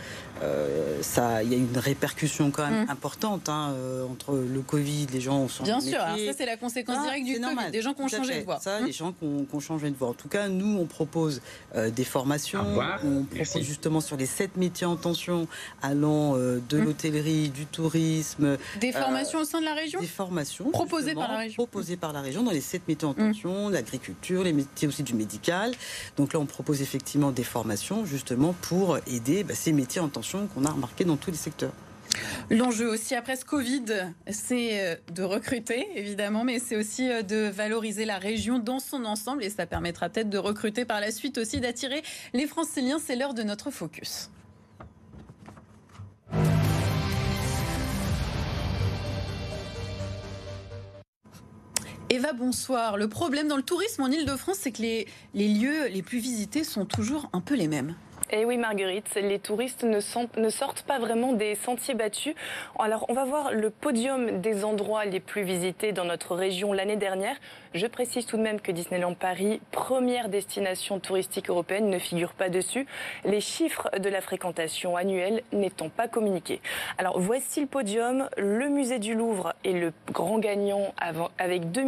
euh, 0.43 0.99
ça, 1.03 1.43
il 1.43 1.53
y 1.53 1.55
a 1.55 1.59
une 1.59 1.77
répercussion 1.77 2.51
quand 2.51 2.69
même 2.69 2.87
mmh. 2.87 2.91
importante 2.91 3.49
hein, 3.49 3.73
euh, 3.73 4.07
entre 4.07 4.35
le 4.35 4.61
Covid, 4.61 5.07
les 5.13 5.21
gens 5.21 5.49
sont 5.49 5.63
bien 5.63 5.81
sûr. 5.81 5.99
ça 5.99 6.33
c'est 6.37 6.47
la 6.47 6.57
conséquence 6.57 6.97
ah, 6.99 7.05
directe 7.05 7.27
du 7.27 7.41
Covid, 7.41 7.71
des 7.71 7.83
gens 7.83 7.95
qui 7.95 8.03
ont 8.03 8.09
changé 8.09 8.41
de 8.41 8.45
voie. 8.45 8.59
Ça, 8.61 8.81
mmh. 8.81 8.87
les 8.87 8.93
gens 8.93 9.13
qui 9.13 9.25
ont, 9.25 9.61
changé 9.61 9.91
de 9.91 9.97
voie. 9.97 10.09
En 10.09 10.15
tout 10.15 10.29
cas, 10.29 10.49
nous 10.49 10.79
on 10.79 10.87
propose 10.87 11.41
des 11.75 12.05
formations, 12.05 12.65
on 13.05 13.23
propose 13.25 13.64
justement 13.65 14.01
sur 14.01 14.17
les 14.17 14.27
sept 14.27 14.57
métiers 14.57 14.87
en 14.87 14.97
tension 14.97 15.49
allant 15.83 16.37
euh, 16.37 16.61
de 16.69 16.79
mmh. 16.79 16.85
l'hôtellerie, 16.85 17.49
du 17.49 17.67
tourisme. 17.67 18.57
Des 18.81 18.91
euh, 18.91 19.01
formations 19.01 19.41
au 19.41 19.45
sein 19.45 19.61
de 19.61 19.65
la 19.65 19.75
région 19.75 20.01
Des 20.01 20.07
formations. 20.07 20.71
Proposées 20.71 21.15
par 21.15 21.33
la 21.33 21.39
région 21.39 21.57
Proposées 21.57 21.97
par 21.97 22.13
la 22.13 22.21
région 22.21 22.43
dans 22.43 22.51
les 22.51 22.61
sept 22.61 22.87
métiers 22.87 23.09
en 23.09 23.13
mmh. 23.13 23.33
tension, 23.33 23.69
l'agriculture, 23.69 24.45
les 24.45 24.53
métiers 24.53 24.89
aussi 24.89 25.03
du 25.03 25.15
médical. 25.15 25.73
Donc 26.17 26.33
là, 26.33 26.41
on 26.41 26.47
propose 26.47 26.83
effectivement 26.83 27.31
des 27.31 27.45
formations 27.45 28.05
justement 28.05 28.55
pour 28.63 28.99
aider 29.07 29.45
bah, 29.45 29.55
ces 29.55 29.73
métiers 29.73 30.01
en 30.01 30.09
tension 30.09 30.47
qu'on 30.49 30.65
a 30.65 30.71
remarqué 30.71 31.05
dans 31.05 31.17
tous 31.17 31.31
les 31.31 31.37
secteurs. 31.37 31.73
L'enjeu 32.51 32.89
aussi 32.89 33.15
après 33.15 33.37
ce 33.37 33.45
Covid, 33.45 33.85
c'est 34.29 34.81
euh, 34.81 34.97
de 35.13 35.23
recruter 35.23 35.87
évidemment, 35.97 36.45
mais 36.45 36.59
c'est 36.59 36.77
aussi 36.77 37.11
euh, 37.11 37.23
de 37.23 37.49
valoriser 37.49 38.05
la 38.05 38.19
région 38.19 38.59
dans 38.59 38.79
son 38.79 39.05
ensemble 39.05 39.45
et 39.45 39.51
ça 39.51 39.67
permettra 39.67 40.09
peut-être 40.09 40.31
de 40.31 40.39
recruter 40.39 40.85
par 40.85 41.01
la 41.01 41.11
suite 41.11 41.39
aussi, 41.39 41.61
d'attirer 41.61 42.03
les 42.33 42.47
franciliens. 42.47 42.99
C'est 42.99 43.17
l'heure 43.17 43.35
de 43.35 43.43
notre 43.43 43.71
focus. 43.71 44.31
Eva, 52.11 52.33
bonsoir. 52.33 52.97
Le 52.97 53.09
problème 53.09 53.49
dans 53.49 53.57
le 53.57 53.63
tourisme 53.63 54.03
en 54.03 54.09
Ile-de-France, 54.09 54.59
c'est 54.61 54.71
que 54.71 54.83
les, 54.83 55.09
les 55.35 55.49
lieux 55.49 55.89
les 55.89 56.03
plus 56.03 56.19
visités 56.19 56.63
sont 56.63 56.85
toujours 56.85 57.29
un 57.33 57.41
peu 57.41 57.55
les 57.55 57.67
mêmes. 57.67 57.97
Eh 58.31 58.47
oui, 58.47 58.57
Marguerite, 58.57 59.15
les 59.17 59.39
touristes 59.39 59.85
ne, 59.85 60.01
sortent 60.01 60.83
pas 60.83 60.99
vraiment 60.99 61.35
des 61.35 61.55
sentiers 61.55 61.95
battus. 61.95 62.35
Alors, 62.79 63.05
on 63.11 63.13
va 63.13 63.25
voir 63.25 63.53
le 63.53 63.69
podium 63.69 64.41
des 64.41 64.65
endroits 64.65 65.05
les 65.05 65.21
plus 65.21 65.43
visités 65.43 65.93
dans 65.93 66.07
notre 66.07 66.35
région 66.35 66.73
l'année 66.73 66.97
dernière. 66.97 67.37
Je 67.75 67.89
précise 67.89 68.25
tout 68.25 68.37
de 68.37 68.43
même 68.43 68.61
que 68.61 68.71
Disneyland 68.71 69.15
Paris, 69.15 69.61
première 69.73 70.29
destination 70.29 71.01
touristique 71.01 71.51
européenne, 71.51 71.91
ne 71.91 71.99
figure 71.99 72.33
pas 72.33 72.49
dessus. 72.49 72.87
Les 73.25 73.41
chiffres 73.41 73.91
de 73.99 74.09
la 74.09 74.21
fréquentation 74.21 74.97
annuelle 74.97 75.43
n'étant 75.53 75.89
pas 75.89 76.07
communiqués. 76.07 76.61
Alors, 76.99 77.19
voici 77.19 77.61
le 77.61 77.67
podium. 77.67 78.29
Le 78.37 78.69
musée 78.69 79.01
du 79.01 79.17
Louvre 79.17 79.55
est 79.65 79.73
le 79.73 79.93
grand 80.13 80.39
gagnant 80.39 80.95
avec 81.37 81.73
2 81.73 81.83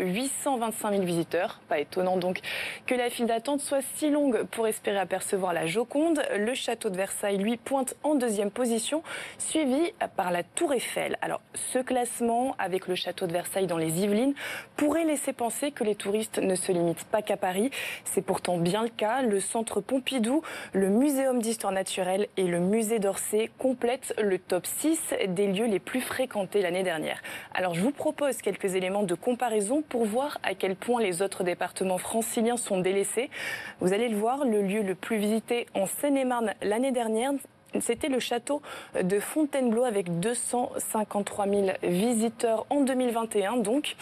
825 0.00 0.92
000 0.92 1.02
visiteurs. 1.02 1.60
Pas 1.68 1.80
étonnant 1.80 2.16
donc 2.16 2.40
que 2.86 2.94
la 2.94 3.10
file 3.10 3.26
d'attente 3.26 3.60
soit 3.60 3.82
si 3.96 4.08
longue 4.08 4.44
pour 4.44 4.66
espérer 4.66 4.98
apercevoir 4.98 5.52
la 5.52 5.66
Joconde 5.66 6.22
le 6.34 6.54
château 6.54 6.88
de 6.88 6.96
Versailles, 6.96 7.36
lui, 7.36 7.58
pointe 7.58 7.94
en 8.04 8.14
deuxième 8.14 8.50
position, 8.50 9.02
suivi 9.36 9.92
par 10.16 10.30
la 10.30 10.42
Tour 10.44 10.72
Eiffel. 10.72 11.18
Alors, 11.20 11.42
ce 11.52 11.78
classement, 11.78 12.56
avec 12.58 12.88
le 12.88 12.94
château 12.94 13.26
de 13.26 13.32
Versailles 13.32 13.66
dans 13.66 13.76
les 13.76 14.02
Yvelines, 14.02 14.32
pourrait 14.76 15.04
laisser 15.04 15.25
penser 15.32 15.70
que 15.72 15.84
les 15.84 15.94
touristes 15.94 16.38
ne 16.38 16.54
se 16.54 16.72
limitent 16.72 17.04
pas 17.04 17.22
qu'à 17.22 17.36
Paris. 17.36 17.70
C'est 18.04 18.22
pourtant 18.22 18.58
bien 18.58 18.82
le 18.82 18.88
cas. 18.88 19.22
Le 19.22 19.40
centre 19.40 19.80
Pompidou, 19.80 20.42
le 20.72 20.88
Muséum 20.88 21.40
d'histoire 21.40 21.72
naturelle 21.72 22.28
et 22.36 22.44
le 22.44 22.60
musée 22.60 22.98
d'Orsay 22.98 23.50
complètent 23.58 24.14
le 24.22 24.38
top 24.38 24.66
6 24.66 25.14
des 25.28 25.46
lieux 25.48 25.66
les 25.66 25.78
plus 25.78 26.00
fréquentés 26.00 26.62
l'année 26.62 26.82
dernière. 26.82 27.20
Alors, 27.54 27.74
je 27.74 27.80
vous 27.80 27.92
propose 27.92 28.38
quelques 28.42 28.74
éléments 28.74 29.02
de 29.02 29.14
comparaison 29.14 29.82
pour 29.82 30.04
voir 30.04 30.38
à 30.42 30.54
quel 30.54 30.76
point 30.76 31.00
les 31.00 31.22
autres 31.22 31.44
départements 31.44 31.98
franciliens 31.98 32.56
sont 32.56 32.80
délaissés. 32.80 33.30
Vous 33.80 33.92
allez 33.92 34.08
le 34.08 34.16
voir, 34.16 34.44
le 34.44 34.62
lieu 34.62 34.82
le 34.82 34.94
plus 34.94 35.18
visité 35.18 35.66
en 35.74 35.86
Seine-et-Marne 35.86 36.54
l'année 36.62 36.92
dernière. 36.92 37.32
C'était 37.80 38.08
le 38.08 38.20
château 38.20 38.62
de 39.02 39.20
Fontainebleau 39.20 39.84
avec 39.84 40.20
253 40.20 41.46
000 41.46 41.66
visiteurs 41.82 42.66
en 42.70 42.82
2021. 42.82 43.58
Donc, 43.58 43.96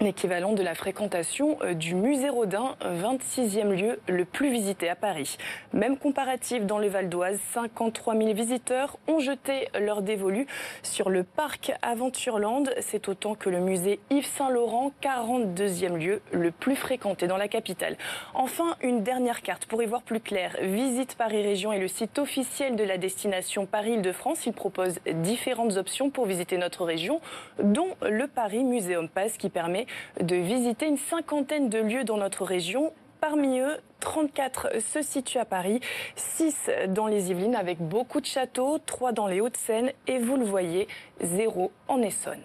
l'équivalent 0.00 0.52
de 0.52 0.62
la 0.62 0.74
fréquentation 0.74 1.56
euh, 1.62 1.74
du 1.74 1.94
musée 1.94 2.28
Rodin, 2.28 2.76
26e 2.82 3.70
lieu 3.70 4.00
le 4.08 4.24
plus 4.24 4.50
visité 4.50 4.88
à 4.88 4.96
Paris. 4.96 5.36
Même 5.72 5.96
comparatif 5.96 6.64
dans 6.66 6.78
le 6.78 6.88
Val 6.88 7.08
d'Oise, 7.08 7.38
53 7.52 8.16
000 8.16 8.34
visiteurs 8.34 8.96
ont 9.06 9.20
jeté 9.20 9.68
leur 9.78 10.02
dévolu 10.02 10.46
sur 10.82 11.10
le 11.10 11.22
parc 11.22 11.72
Aventureland. 11.82 12.64
C'est 12.80 13.08
autant 13.08 13.34
que 13.34 13.50
le 13.50 13.60
musée 13.60 14.00
Yves 14.10 14.26
Saint-Laurent, 14.26 14.92
42e 15.02 15.96
lieu 15.96 16.20
le 16.32 16.50
plus 16.50 16.76
fréquenté 16.76 17.26
dans 17.26 17.36
la 17.36 17.48
capitale. 17.48 17.96
Enfin, 18.34 18.76
une 18.82 19.02
dernière 19.02 19.42
carte 19.42 19.66
pour 19.66 19.82
y 19.82 19.86
voir 19.86 20.02
plus 20.02 20.20
clair. 20.20 20.56
Visite 20.60 21.14
Paris 21.16 21.42
Région 21.42 21.72
est 21.72 21.78
le 21.78 21.88
site 21.88 22.18
officiel 22.18 22.76
de 22.76 22.84
la 22.84 22.98
destination 22.98 23.66
Paris-Île-de-France. 23.66 24.46
Il 24.46 24.52
propose 24.52 24.98
différentes 25.06 25.76
options 25.76 26.10
pour 26.10 26.26
visiter 26.26 26.58
notre 26.58 26.84
région, 26.84 27.20
dont 27.62 27.94
le 28.02 28.26
Paris 28.26 28.64
Museum 28.64 29.08
Pass 29.08 29.36
qui 29.36 29.48
permet 29.48 29.83
de 30.20 30.36
visiter 30.36 30.86
une 30.86 30.98
cinquantaine 30.98 31.68
de 31.68 31.78
lieux 31.78 32.04
dans 32.04 32.16
notre 32.16 32.44
région. 32.44 32.92
Parmi 33.20 33.58
eux, 33.58 33.78
34 34.00 34.80
se 34.80 35.00
situent 35.00 35.38
à 35.38 35.46
Paris, 35.46 35.80
6 36.16 36.70
dans 36.88 37.06
les 37.06 37.30
Yvelines 37.30 37.56
avec 37.56 37.78
beaucoup 37.80 38.20
de 38.20 38.26
châteaux, 38.26 38.78
3 38.84 39.12
dans 39.12 39.26
les 39.26 39.40
Hauts-de-Seine 39.40 39.92
et 40.06 40.18
vous 40.18 40.36
le 40.36 40.44
voyez, 40.44 40.88
0 41.22 41.72
en 41.88 42.02
Essonne. 42.02 42.42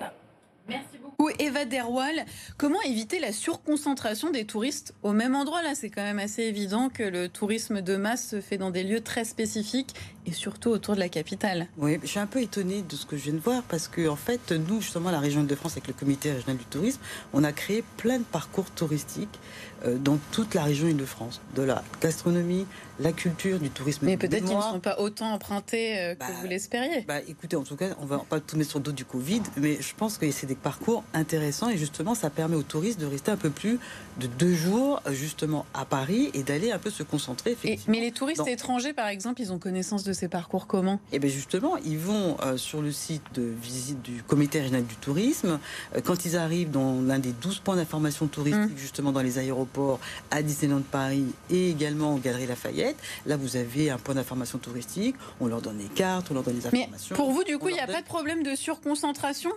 Merci 0.69 0.97
beaucoup 1.01 1.29
Eva 1.39 1.65
Derwal. 1.65 2.23
Comment 2.57 2.81
éviter 2.83 3.19
la 3.19 3.33
surconcentration 3.33 4.29
des 4.29 4.45
touristes 4.45 4.93
au 5.03 5.11
même 5.11 5.35
endroit? 5.35 5.61
Là, 5.61 5.75
c'est 5.75 5.89
quand 5.89 6.03
même 6.03 6.19
assez 6.19 6.43
évident 6.43 6.89
que 6.89 7.03
le 7.03 7.27
tourisme 7.27 7.81
de 7.81 7.97
masse 7.97 8.29
se 8.29 8.39
fait 8.39 8.57
dans 8.57 8.71
des 8.71 8.83
lieux 8.83 9.01
très 9.01 9.25
spécifiques 9.25 9.95
et 10.29 10.33
surtout 10.33 10.69
autour 10.69 10.95
de 10.95 10.99
la 10.99 11.09
capitale. 11.09 11.67
Oui, 11.77 11.97
je 12.01 12.07
suis 12.07 12.19
un 12.19 12.27
peu 12.27 12.41
étonnée 12.41 12.83
de 12.87 12.95
ce 12.95 13.05
que 13.05 13.17
je 13.17 13.23
viens 13.23 13.33
de 13.33 13.39
voir 13.39 13.63
parce 13.63 13.87
que 13.87 14.07
en 14.07 14.15
fait, 14.15 14.51
nous, 14.51 14.81
justement, 14.81 15.11
la 15.11 15.19
région 15.19 15.43
de 15.43 15.55
France, 15.55 15.73
avec 15.73 15.87
le 15.87 15.93
comité 15.93 16.31
régional 16.31 16.57
du 16.57 16.65
tourisme, 16.65 17.01
on 17.33 17.43
a 17.43 17.51
créé 17.51 17.83
plein 17.97 18.19
de 18.19 18.23
parcours 18.23 18.69
touristiques 18.71 19.39
euh, 19.85 19.97
dans 19.97 20.17
toute 20.31 20.55
la 20.55 20.63
région 20.63 20.87
Île-de-France, 20.87 21.41
de 21.55 21.63
la 21.63 21.83
gastronomie, 22.01 22.65
la 22.99 23.13
culture, 23.13 23.59
du 23.59 23.69
tourisme. 23.69 24.05
Mais 24.05 24.17
peut-être 24.17 24.45
qu'ils 24.45 24.57
ne 24.57 24.61
sont 24.61 24.79
pas 24.81 24.99
autant 24.99 25.31
empruntés 25.31 25.97
euh, 25.97 26.15
que 26.15 26.19
bah, 26.19 26.25
vous 26.41 26.47
l'espériez. 26.47 27.01
Bah, 27.07 27.21
écoutez, 27.27 27.55
en 27.55 27.63
tout 27.63 27.77
cas, 27.77 27.95
on 28.01 28.05
va 28.05 28.17
pas 28.17 28.39
tout 28.41 28.57
mettre 28.57 28.71
sur 28.71 28.79
le 28.79 28.83
dos 28.83 28.91
du 28.91 29.05
Covid, 29.05 29.41
mais 29.55 29.81
je 29.81 29.95
pense 29.95 30.17
que 30.17 30.29
c'est 30.31 30.47
des 30.47 30.55
parcours 30.55 31.03
intéressants 31.13 31.69
et 31.69 31.77
justement, 31.77 32.13
ça 32.13 32.29
permet 32.29 32.57
aux 32.57 32.63
touristes 32.63 32.99
de 32.99 33.05
rester 33.05 33.31
un 33.31 33.37
peu 33.37 33.49
plus 33.49 33.79
de 34.19 34.27
deux 34.27 34.53
jours 34.53 35.01
justement 35.11 35.65
à 35.73 35.85
Paris 35.85 36.29
et 36.33 36.43
d'aller 36.43 36.71
un 36.71 36.79
peu 36.79 36.89
se 36.89 37.03
concentrer. 37.03 37.57
mais 37.87 38.01
les 38.01 38.11
touristes 38.11 38.47
étrangers, 38.47 38.93
par 38.93 39.07
exemple, 39.07 39.41
ils 39.41 39.53
ont 39.53 39.59
connaissance 39.59 40.03
de 40.03 40.13
ces 40.19 40.27
parcours 40.27 40.67
comment 40.67 40.99
Eh 41.11 41.19
bien 41.19 41.29
justement, 41.29 41.77
ils 41.77 41.97
vont 41.97 42.37
euh, 42.41 42.57
sur 42.57 42.81
le 42.81 42.91
site 42.91 43.23
de 43.33 43.41
visite 43.41 44.01
du 44.01 44.21
comité 44.23 44.59
régional 44.59 44.85
du 44.85 44.95
tourisme. 44.95 45.59
Euh, 45.95 46.01
quand 46.03 46.25
ils 46.25 46.35
arrivent 46.35 46.71
dans 46.71 47.01
l'un 47.01 47.19
des 47.19 47.31
12 47.31 47.59
points 47.59 47.77
d'information 47.77 48.27
touristique, 48.27 48.75
mmh. 48.75 48.77
justement 48.77 49.11
dans 49.11 49.21
les 49.21 49.37
aéroports, 49.37 49.99
à 50.31 50.41
Disneyland 50.41 50.81
Paris 50.81 51.25
et 51.49 51.69
également 51.69 52.13
en 52.13 52.17
Galerie 52.17 52.47
Lafayette, 52.47 52.97
là 53.25 53.37
vous 53.37 53.55
avez 53.55 53.89
un 53.89 53.97
point 53.97 54.15
d'information 54.15 54.57
touristique. 54.57 55.15
On 55.39 55.47
leur 55.47 55.61
donne 55.61 55.77
les 55.77 55.85
cartes, 55.85 56.27
on 56.31 56.33
leur 56.33 56.43
donne 56.43 56.55
les 56.55 56.67
informations. 56.67 57.15
Mais 57.15 57.15
pour 57.15 57.31
vous, 57.31 57.43
du 57.43 57.57
coup, 57.57 57.69
il 57.69 57.75
n'y 57.75 57.79
a 57.79 57.87
pas 57.87 58.01
de 58.01 58.07
problème 58.07 58.43
de 58.43 58.55
surconcentration? 58.55 59.51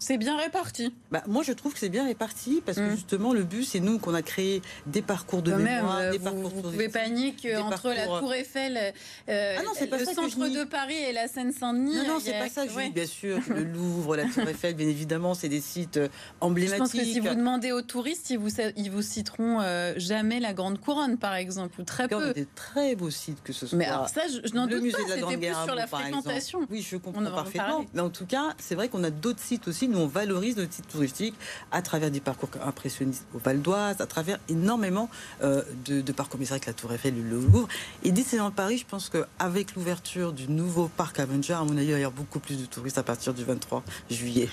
C'est 0.00 0.16
bien 0.16 0.38
réparti. 0.38 0.94
Bah, 1.10 1.22
moi, 1.26 1.42
je 1.42 1.52
trouve 1.52 1.74
que 1.74 1.78
c'est 1.78 1.90
bien 1.90 2.06
réparti 2.06 2.62
parce 2.64 2.78
que 2.78 2.82
mm. 2.82 2.96
justement, 2.96 3.34
le 3.34 3.42
but, 3.42 3.64
c'est 3.64 3.80
nous 3.80 3.98
qu'on 3.98 4.14
a 4.14 4.22
créé 4.22 4.62
des 4.86 5.02
parcours 5.02 5.42
de 5.42 5.52
mémoire, 5.52 5.98
même, 5.98 6.12
des 6.12 6.18
vous, 6.18 6.24
parcours 6.24 6.50
Vous 6.50 6.70
pouvez 6.70 6.88
pas 6.88 7.06
nier 7.08 7.34
qu'entre 7.40 7.88
la 7.88 8.06
Tour 8.06 8.32
Eiffel, 8.32 8.94
euh, 9.28 9.56
ah 9.58 9.62
non, 9.62 9.86
pas 9.88 9.98
le 9.98 10.04
centre 10.06 10.48
de 10.48 10.64
Paris 10.64 10.96
et 10.96 11.12
la 11.12 11.28
Seine-Saint-Denis. 11.28 11.96
Non, 11.96 12.14
non, 12.14 12.18
c'est 12.18 12.32
pas 12.32 12.48
ça 12.48 12.66
que 12.66 12.72
je 12.72 12.80
dis. 12.80 12.90
Bien 12.90 13.06
sûr, 13.06 13.40
le 13.48 13.62
Louvre, 13.62 14.16
la 14.16 14.24
Tour 14.24 14.48
Eiffel, 14.48 14.74
bien 14.74 14.88
évidemment, 14.88 15.34
c'est 15.34 15.50
des 15.50 15.60
sites 15.60 16.00
emblématiques. 16.40 16.76
Je 16.76 16.78
pense 16.78 16.92
que 16.92 17.04
si 17.04 17.20
vous 17.20 17.34
demandez 17.34 17.72
aux 17.72 17.82
touristes, 17.82 18.30
ils 18.30 18.38
vous, 18.38 18.48
ils 18.76 18.90
vous 18.90 19.02
citeront 19.02 19.60
euh, 19.60 19.92
jamais 19.98 20.40
la 20.40 20.54
Grande 20.54 20.80
Couronne, 20.80 21.18
par 21.18 21.34
exemple, 21.34 21.78
ou 21.78 21.84
très 21.84 22.08
peu. 22.08 22.32
des 22.32 22.46
très 22.46 22.96
beaux 22.96 23.10
sites 23.10 23.42
que 23.42 23.52
ce 23.52 23.66
soit. 23.66 23.76
Mais 23.76 23.84
alors 23.84 24.08
ça, 24.08 24.22
je, 24.28 24.54
n'en 24.54 24.66
doute 24.66 24.90
pas. 24.92 24.98
C'était 25.06 25.36
plus 25.36 25.64
sur 25.64 25.74
la 25.74 25.86
fréquentation. 25.86 26.66
Oui, 26.70 26.86
je 26.88 26.96
comprends 26.96 27.22
parfaitement. 27.22 27.84
Mais 27.92 28.00
en 28.00 28.10
tout 28.10 28.26
cas, 28.26 28.54
c'est 28.58 28.74
vrai 28.74 28.88
qu'on 28.88 29.04
a 29.04 29.10
d'autres 29.10 29.40
sites 29.40 29.68
aussi 29.68 29.89
nous, 29.90 29.98
on 29.98 30.06
valorise 30.06 30.56
nos 30.56 30.66
titres 30.66 30.88
touristiques 30.88 31.34
à 31.70 31.82
travers 31.82 32.10
des 32.10 32.20
parcours 32.20 32.50
impressionnistes 32.64 33.26
au 33.34 33.38
Val 33.38 33.60
d'Oise, 33.60 34.00
à 34.00 34.06
travers 34.06 34.38
énormément 34.48 35.10
euh, 35.42 35.62
de, 35.84 36.12
parcours. 36.12 36.38
Mais 36.40 36.46
c'est 36.46 36.60
que 36.60 36.66
la 36.66 36.72
Tour 36.72 36.92
Eiffel, 36.92 37.14
le 37.14 37.28
Louvre. 37.28 37.68
Et 38.02 38.12
Disneyland 38.12 38.50
Paris, 38.50 38.78
je 38.78 38.86
pense 38.86 39.08
qu'avec 39.08 39.74
l'ouverture 39.74 40.32
du 40.32 40.48
nouveau 40.48 40.88
parc 40.88 41.18
Avenger, 41.18 41.54
à 41.54 41.64
mon 41.64 41.76
avis, 41.76 41.90
il 41.90 42.00
y 42.00 42.06
beaucoup 42.10 42.40
plus 42.40 42.56
de 42.60 42.66
touristes 42.66 42.98
à 42.98 43.02
partir 43.02 43.34
du 43.34 43.44
23 43.44 43.82
juillet. 44.10 44.48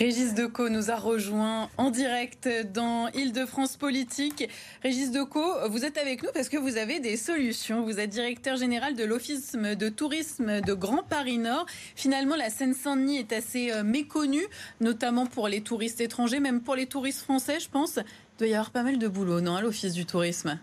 Régis 0.00 0.32
Deco 0.32 0.70
nous 0.70 0.90
a 0.90 0.96
rejoint 0.96 1.68
en 1.76 1.90
direct 1.90 2.48
dans 2.72 3.08
Île-de-France 3.08 3.76
Politique. 3.76 4.48
Régis 4.82 5.10
Deco, 5.10 5.42
vous 5.68 5.84
êtes 5.84 5.98
avec 5.98 6.22
nous 6.22 6.30
parce 6.32 6.48
que 6.48 6.56
vous 6.56 6.78
avez 6.78 7.00
des 7.00 7.18
solutions. 7.18 7.82
Vous 7.82 8.00
êtes 8.00 8.08
directeur 8.08 8.56
général 8.56 8.96
de 8.96 9.04
l'Office 9.04 9.52
de 9.52 9.88
tourisme 9.90 10.62
de 10.62 10.72
Grand 10.72 11.02
Paris 11.02 11.36
Nord. 11.36 11.66
Finalement, 11.96 12.34
la 12.34 12.48
Seine-Saint-Denis 12.48 13.18
est 13.18 13.34
assez 13.34 13.72
euh, 13.72 13.82
méconnue, 13.82 14.46
notamment 14.80 15.26
pour 15.26 15.48
les 15.48 15.60
touristes 15.60 16.00
étrangers, 16.00 16.40
même 16.40 16.62
pour 16.62 16.76
les 16.76 16.86
touristes 16.86 17.20
français, 17.20 17.60
je 17.60 17.68
pense. 17.68 17.96
Il 17.96 18.38
doit 18.38 18.48
y 18.48 18.54
avoir 18.54 18.70
pas 18.70 18.82
mal 18.82 18.96
de 18.96 19.06
boulot, 19.06 19.42
non, 19.42 19.56
à 19.56 19.60
l'Office 19.60 19.92
du 19.92 20.06
tourisme? 20.06 20.58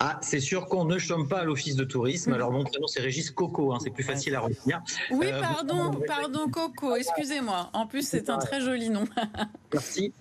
Ah, 0.00 0.18
c'est 0.22 0.40
sûr 0.40 0.66
qu'on 0.66 0.84
ne 0.84 0.98
chôme 0.98 1.28
pas 1.28 1.40
à 1.40 1.44
l'office 1.44 1.74
de 1.74 1.84
tourisme. 1.84 2.32
Alors 2.32 2.52
mon 2.52 2.64
prénom 2.64 2.86
c'est 2.86 3.00
Régis 3.00 3.30
Coco, 3.30 3.72
hein, 3.72 3.78
c'est 3.82 3.90
plus 3.90 4.04
facile 4.04 4.34
à 4.36 4.40
retenir. 4.40 4.80
Oui, 5.10 5.26
euh, 5.32 5.40
pardon, 5.40 6.00
pardon 6.06 6.48
Coco, 6.48 6.94
excusez-moi. 6.94 7.70
En 7.72 7.86
plus 7.86 8.06
c'est 8.06 8.30
un 8.30 8.38
très 8.38 8.60
joli 8.60 8.90
nom. 8.90 9.04
Merci. 9.72 10.12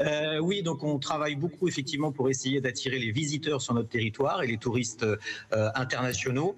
Euh, 0.00 0.38
oui, 0.38 0.62
donc 0.62 0.82
on 0.82 0.98
travaille 0.98 1.34
beaucoup 1.34 1.68
effectivement 1.68 2.12
pour 2.12 2.30
essayer 2.30 2.60
d'attirer 2.60 2.98
les 2.98 3.10
visiteurs 3.10 3.60
sur 3.60 3.74
notre 3.74 3.88
territoire 3.88 4.42
et 4.42 4.46
les 4.46 4.56
touristes 4.56 5.04
euh, 5.04 5.70
internationaux. 5.74 6.56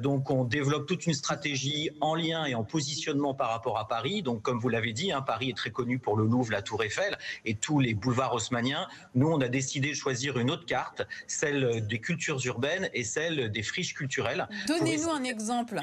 donc 0.00 0.30
on 0.30 0.44
développe 0.44 0.86
toute 0.86 1.06
une 1.06 1.14
stratégie 1.14 1.90
en 2.00 2.14
lien 2.14 2.44
et 2.44 2.54
en 2.54 2.64
positionnement 2.64 3.34
par 3.34 3.50
rapport 3.50 3.78
à 3.78 3.88
Paris. 3.88 4.22
Donc 4.22 4.42
comme 4.42 4.58
vous 4.58 4.68
l'avez 4.68 4.92
dit, 4.92 5.12
hein, 5.12 5.22
Paris 5.22 5.50
est 5.50 5.56
très 5.56 5.70
connu 5.70 5.98
pour 5.98 6.16
le 6.16 6.24
Louvre, 6.24 6.52
la 6.52 6.62
Tour 6.62 6.82
Eiffel 6.82 7.16
et 7.44 7.54
tous 7.54 7.78
les 7.78 7.94
boulevards 7.94 8.34
haussmanniens. 8.34 8.86
Nous 9.14 9.28
on 9.28 9.40
a 9.40 9.48
décidé 9.48 9.90
de 9.90 9.94
choisir 9.94 10.38
une 10.38 10.50
autre 10.50 10.66
carte, 10.66 11.02
celle 11.26 11.86
des 11.86 12.00
cultures 12.00 12.44
urbaines 12.44 12.90
et 12.92 13.04
celle 13.04 13.50
des 13.50 13.62
friches 13.62 13.94
culturelles. 13.94 14.48
Donnez-nous 14.66 15.10
un 15.10 15.24
exemple. 15.24 15.80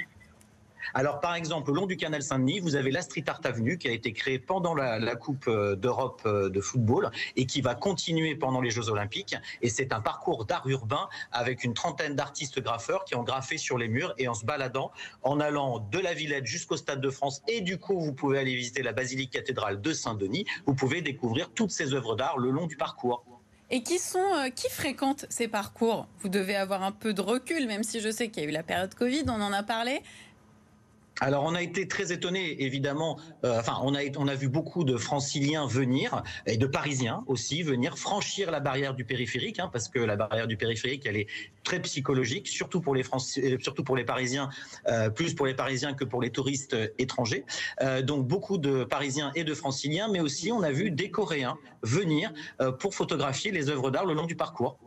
Alors, 0.93 1.19
par 1.19 1.35
exemple, 1.35 1.71
au 1.71 1.73
long 1.73 1.85
du 1.85 1.97
canal 1.97 2.21
Saint-Denis, 2.21 2.59
vous 2.59 2.75
avez 2.75 2.91
la 2.91 3.01
Street 3.01 3.23
Art 3.27 3.41
Avenue 3.43 3.77
qui 3.77 3.87
a 3.87 3.91
été 3.91 4.13
créée 4.13 4.39
pendant 4.39 4.73
la, 4.73 5.15
Coupe 5.15 5.47
euh, 5.47 5.75
d'Europe 5.75 6.21
euh, 6.25 6.49
de 6.49 6.59
football 6.59 7.11
et 7.35 7.45
qui 7.45 7.61
va 7.61 7.75
continuer 7.75 8.35
pendant 8.35 8.61
les 8.61 8.71
Jeux 8.71 8.89
Olympiques. 8.89 9.35
Et 9.61 9.69
c'est 9.69 9.93
un 9.93 10.01
parcours 10.01 10.45
d'art 10.45 10.67
urbain 10.67 11.07
avec 11.31 11.63
une 11.63 11.73
trentaine 11.73 12.15
d'artistes 12.15 12.59
graffeurs 12.61 13.05
qui 13.05 13.15
ont 13.15 13.23
graffé 13.23 13.57
sur 13.57 13.77
les 13.77 13.87
murs 13.87 14.13
et 14.17 14.27
en 14.27 14.33
se 14.33 14.45
baladant, 14.45 14.91
en 15.21 15.39
allant 15.39 15.79
de 15.79 15.99
la 15.99 16.13
Villette 16.13 16.45
jusqu'au 16.45 16.77
Stade 16.77 17.01
de 17.01 17.09
France. 17.09 17.41
Et 17.47 17.61
du 17.61 17.77
coup, 17.77 17.99
vous 17.99 18.13
pouvez 18.13 18.39
aller 18.39 18.55
visiter 18.55 18.81
la 18.81 18.93
basilique 18.93 19.31
cathédrale 19.31 19.81
de 19.81 19.93
Saint-Denis. 19.93 20.45
Vous 20.65 20.73
pouvez 20.73 21.01
découvrir 21.01 21.51
toutes 21.51 21.71
ces 21.71 21.93
œuvres 21.93 22.15
d'art 22.15 22.37
le 22.37 22.49
long 22.49 22.67
du 22.67 22.75
parcours. 22.75 23.23
Et 23.69 23.81
qui 23.81 23.97
sont 23.97 24.19
euh, 24.19 24.49
qui 24.49 24.69
fréquentent 24.69 25.25
ces 25.29 25.47
parcours? 25.47 26.07
Vous 26.19 26.29
devez 26.29 26.55
avoir 26.55 26.83
un 26.83 26.91
peu 26.91 27.13
de 27.13 27.21
recul, 27.21 27.65
même 27.67 27.83
si 27.83 28.01
je 28.01 28.11
sais 28.11 28.29
qu'il 28.29 28.43
y 28.43 28.45
a 28.45 28.49
eu 28.49 28.51
la 28.51 28.61
période 28.61 28.93
Covid, 28.93 29.23
on 29.27 29.41
en 29.41 29.51
a 29.51 29.63
parlé 29.63 30.01
alors 31.23 31.45
on 31.45 31.55
a 31.55 31.61
été 31.61 31.87
très 31.87 32.11
étonnés, 32.11 32.63
évidemment. 32.63 33.17
Euh, 33.45 33.57
enfin, 33.57 33.79
on 33.81 34.27
a 34.27 34.35
vu 34.35 34.49
beaucoup 34.49 34.83
de 34.83 34.97
Franciliens 34.97 35.65
venir 35.65 36.21
et 36.45 36.57
de 36.57 36.65
Parisiens 36.65 37.23
aussi 37.27 37.63
venir 37.63 37.97
franchir 37.97 38.51
la 38.51 38.59
barrière 38.59 38.93
du 38.93 39.05
périphérique, 39.05 39.59
hein, 39.59 39.69
parce 39.71 39.87
que 39.87 39.99
la 39.99 40.17
barrière 40.17 40.47
du 40.47 40.57
périphérique, 40.57 41.05
elle 41.05 41.15
est 41.15 41.27
très 41.63 41.81
psychologique, 41.81 42.49
surtout 42.49 42.81
pour 42.81 42.93
les 42.93 43.03
Français, 43.03 43.57
surtout 43.61 43.85
pour 43.85 43.95
les 43.95 44.03
Parisiens, 44.03 44.49
euh, 44.87 45.09
plus 45.09 45.33
pour 45.33 45.45
les 45.45 45.53
Parisiens 45.53 45.93
que 45.93 46.03
pour 46.03 46.21
les 46.21 46.29
touristes 46.29 46.75
étrangers. 46.97 47.45
Euh, 47.81 48.01
donc 48.01 48.27
beaucoup 48.27 48.57
de 48.57 48.83
Parisiens 48.83 49.31
et 49.33 49.45
de 49.45 49.53
Franciliens, 49.53 50.09
mais 50.09 50.19
aussi 50.19 50.51
on 50.51 50.61
a 50.61 50.71
vu 50.71 50.91
des 50.91 51.09
Coréens 51.09 51.57
venir 51.83 52.33
pour 52.79 52.95
photographier 52.95 53.51
les 53.51 53.69
œuvres 53.69 53.91
d'art 53.91 54.05
le 54.05 54.13
long 54.13 54.25
du 54.25 54.35
parcours. 54.35 54.77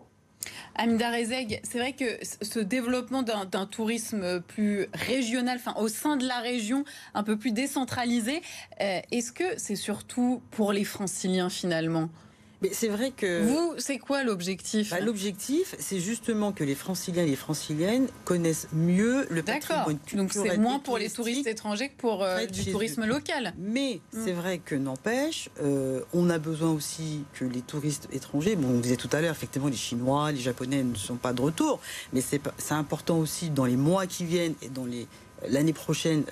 Amida 0.75 1.11
Rezeg, 1.11 1.61
c'est 1.63 1.79
vrai 1.79 1.93
que 1.93 2.19
ce 2.43 2.59
développement 2.59 3.23
d'un 3.23 3.67
tourisme 3.67 4.41
plus 4.43 4.87
régional, 4.93 5.59
enfin 5.59 5.81
au 5.81 5.89
sein 5.89 6.17
de 6.17 6.27
la 6.27 6.41
région, 6.41 6.85
un 7.15 7.23
peu 7.23 7.37
plus 7.37 7.53
décentralisé, 7.53 8.43
euh, 8.81 9.01
est-ce 9.11 9.33
que 9.33 9.45
c'est 9.57 9.77
surtout 9.77 10.43
pour 10.51 10.73
les 10.73 10.85
franciliens 10.85 11.51
finalement? 11.51 12.09
Mais 12.62 12.71
c'est 12.73 12.88
vrai 12.88 13.11
que. 13.11 13.42
Vous, 13.42 13.75
c'est 13.79 13.99
quoi 13.99 14.23
l'objectif 14.25 14.90
bah, 14.90 15.01
L'objectif, 15.01 15.75
c'est 15.79 16.01
justement 16.01 16.53
que 16.53 16.64
les 16.64 16.75
franciliens 16.75 17.25
et 17.25 17.27
les 17.27 17.37
franciliennes 17.37 18.09
connaissent 18.25 18.69
mieux 18.73 19.27
le 19.31 19.42
patrimoine 19.42 19.99
culturel. 19.99 20.16
Donc 20.16 20.33
c'est 20.33 20.59
moins 20.59 20.79
pour 20.79 20.99
les 20.99 21.11
touristes 21.11 21.47
étrangers 21.47 21.88
que 21.90 21.97
pour 21.97 22.23
euh, 22.23 22.47
du 22.47 22.71
tourisme 22.71 23.05
local. 23.05 23.53
Mais 23.59 24.01
mm. 24.12 24.25
c'est 24.25 24.33
vrai 24.33 24.59
que 24.59 24.75
n'empêche, 24.75 25.51
euh, 25.62 26.01
on 26.14 26.31
a 26.31 26.38
besoin 26.38 26.71
aussi 26.71 27.25
que 27.35 27.45
les 27.45 27.62
touristes 27.62 28.09
étrangers, 28.12 28.57
bon, 28.57 28.69
on 28.69 28.81
disait 28.81 28.97
tout 28.97 29.11
à 29.12 29.21
l'heure, 29.21 29.33
effectivement, 29.33 29.69
les 29.69 29.77
Chinois, 29.77 30.33
les 30.33 30.40
Japonais 30.40 30.83
ne 30.83 30.95
sont 30.95 31.16
pas 31.16 31.33
de 31.33 31.42
retour, 31.42 31.81
mais 32.12 32.21
c'est 32.21 32.40
important 32.71 33.19
aussi 33.19 33.51
dans 33.51 33.64
les 33.64 33.77
mois 33.77 34.07
qui 34.07 34.25
viennent 34.25 34.55
et 34.62 34.69
dans 34.69 34.87
les 34.87 35.07
l'année 35.49 35.73
prochaine, 35.73 36.25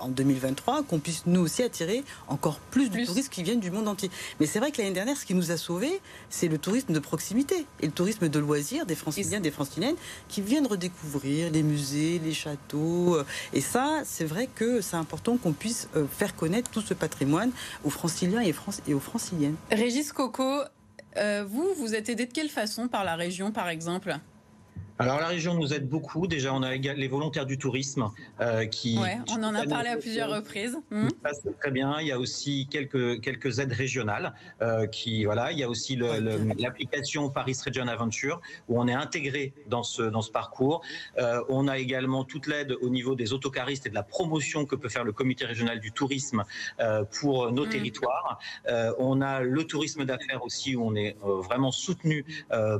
en 0.00 0.08
2023, 0.08 0.82
qu'on 0.84 0.98
puisse 0.98 1.24
nous 1.26 1.40
aussi 1.40 1.62
attirer 1.62 2.04
encore 2.28 2.58
plus 2.58 2.90
de 2.90 3.04
touristes 3.04 3.32
qui 3.32 3.42
viennent 3.42 3.60
du 3.60 3.70
monde 3.70 3.88
entier. 3.88 4.10
Mais 4.40 4.46
c'est 4.46 4.58
vrai 4.58 4.70
que 4.70 4.78
l'année 4.78 4.94
dernière, 4.94 5.16
ce 5.16 5.24
qui 5.26 5.34
nous 5.34 5.50
a 5.50 5.56
sauvés, 5.56 6.00
c'est 6.30 6.48
le 6.48 6.58
tourisme 6.58 6.92
de 6.92 6.98
proximité 6.98 7.66
et 7.80 7.86
le 7.86 7.92
tourisme 7.92 8.28
de 8.28 8.38
loisirs 8.38 8.86
des 8.86 8.94
Franciliens, 8.94 9.40
des 9.40 9.50
Franciliennes 9.50 9.96
qui 10.28 10.40
viennent 10.40 10.66
redécouvrir 10.66 11.50
les 11.50 11.62
musées, 11.62 12.20
les 12.24 12.34
châteaux. 12.34 13.18
Et 13.52 13.60
ça, 13.60 14.02
c'est 14.04 14.24
vrai 14.24 14.48
que 14.54 14.80
c'est 14.80 14.96
important 14.96 15.36
qu'on 15.36 15.52
puisse 15.52 15.88
faire 16.16 16.34
connaître 16.36 16.70
tout 16.70 16.82
ce 16.82 16.94
patrimoine 16.94 17.50
aux 17.84 17.90
Franciliens 17.90 18.40
et, 18.40 18.54
aux 18.94 19.00
Franciliennes. 19.00 19.56
Régis 19.70 20.12
Coco, 20.12 20.62
vous, 21.16 21.74
vous 21.76 21.94
êtes 21.94 22.08
aidé 22.08 22.26
de 22.26 22.32
quelle 22.32 22.50
façon 22.50 22.88
par 22.88 23.04
la 23.04 23.16
région, 23.16 23.52
par 23.52 23.68
exemple? 23.68 24.18
Alors 24.98 25.18
la 25.18 25.26
région 25.26 25.54
nous 25.54 25.74
aide 25.74 25.88
beaucoup. 25.88 26.28
Déjà, 26.28 26.54
on 26.54 26.62
a 26.62 26.76
les 26.76 27.08
volontaires 27.08 27.46
du 27.46 27.58
tourisme 27.58 28.10
euh, 28.40 28.64
qui. 28.66 28.96
Ouais, 28.98 29.18
on 29.28 29.42
en 29.42 29.54
a 29.54 29.66
parlé 29.66 29.88
à 29.88 29.96
plusieurs 29.96 30.30
reprises. 30.30 30.78
Mmh. 30.90 31.08
Ça 31.24 31.30
c'est 31.42 31.58
très 31.58 31.72
bien. 31.72 32.00
Il 32.00 32.06
y 32.06 32.12
a 32.12 32.18
aussi 32.18 32.68
quelques 32.70 33.20
quelques 33.20 33.58
aides 33.58 33.72
régionales 33.72 34.34
euh, 34.62 34.86
qui 34.86 35.24
voilà. 35.24 35.50
Il 35.50 35.58
y 35.58 35.64
a 35.64 35.68
aussi 35.68 35.96
l'application 35.96 37.28
Paris 37.28 37.56
Region 37.64 37.88
Aventure 37.88 38.40
où 38.68 38.80
on 38.80 38.86
est 38.86 38.94
intégré 38.94 39.52
dans 39.66 39.82
ce 39.82 40.02
dans 40.02 40.22
ce 40.22 40.30
parcours. 40.30 40.82
Euh, 41.18 41.42
on 41.48 41.66
a 41.66 41.78
également 41.78 42.22
toute 42.24 42.46
l'aide 42.46 42.76
au 42.80 42.88
niveau 42.88 43.16
des 43.16 43.32
autocaristes 43.32 43.86
et 43.86 43.90
de 43.90 43.94
la 43.94 44.04
promotion 44.04 44.64
que 44.64 44.76
peut 44.76 44.88
faire 44.88 45.04
le 45.04 45.12
comité 45.12 45.44
régional 45.44 45.80
du 45.80 45.90
tourisme 45.90 46.44
pour 47.18 47.50
nos 47.50 47.66
mmh. 47.66 47.68
territoires. 47.68 48.38
On 48.98 49.20
a 49.22 49.40
le 49.40 49.64
tourisme 49.64 50.04
d'affaires 50.04 50.44
aussi 50.44 50.76
où 50.76 50.86
on 50.86 50.94
est 50.94 51.16
vraiment 51.20 51.72
soutenu 51.72 52.24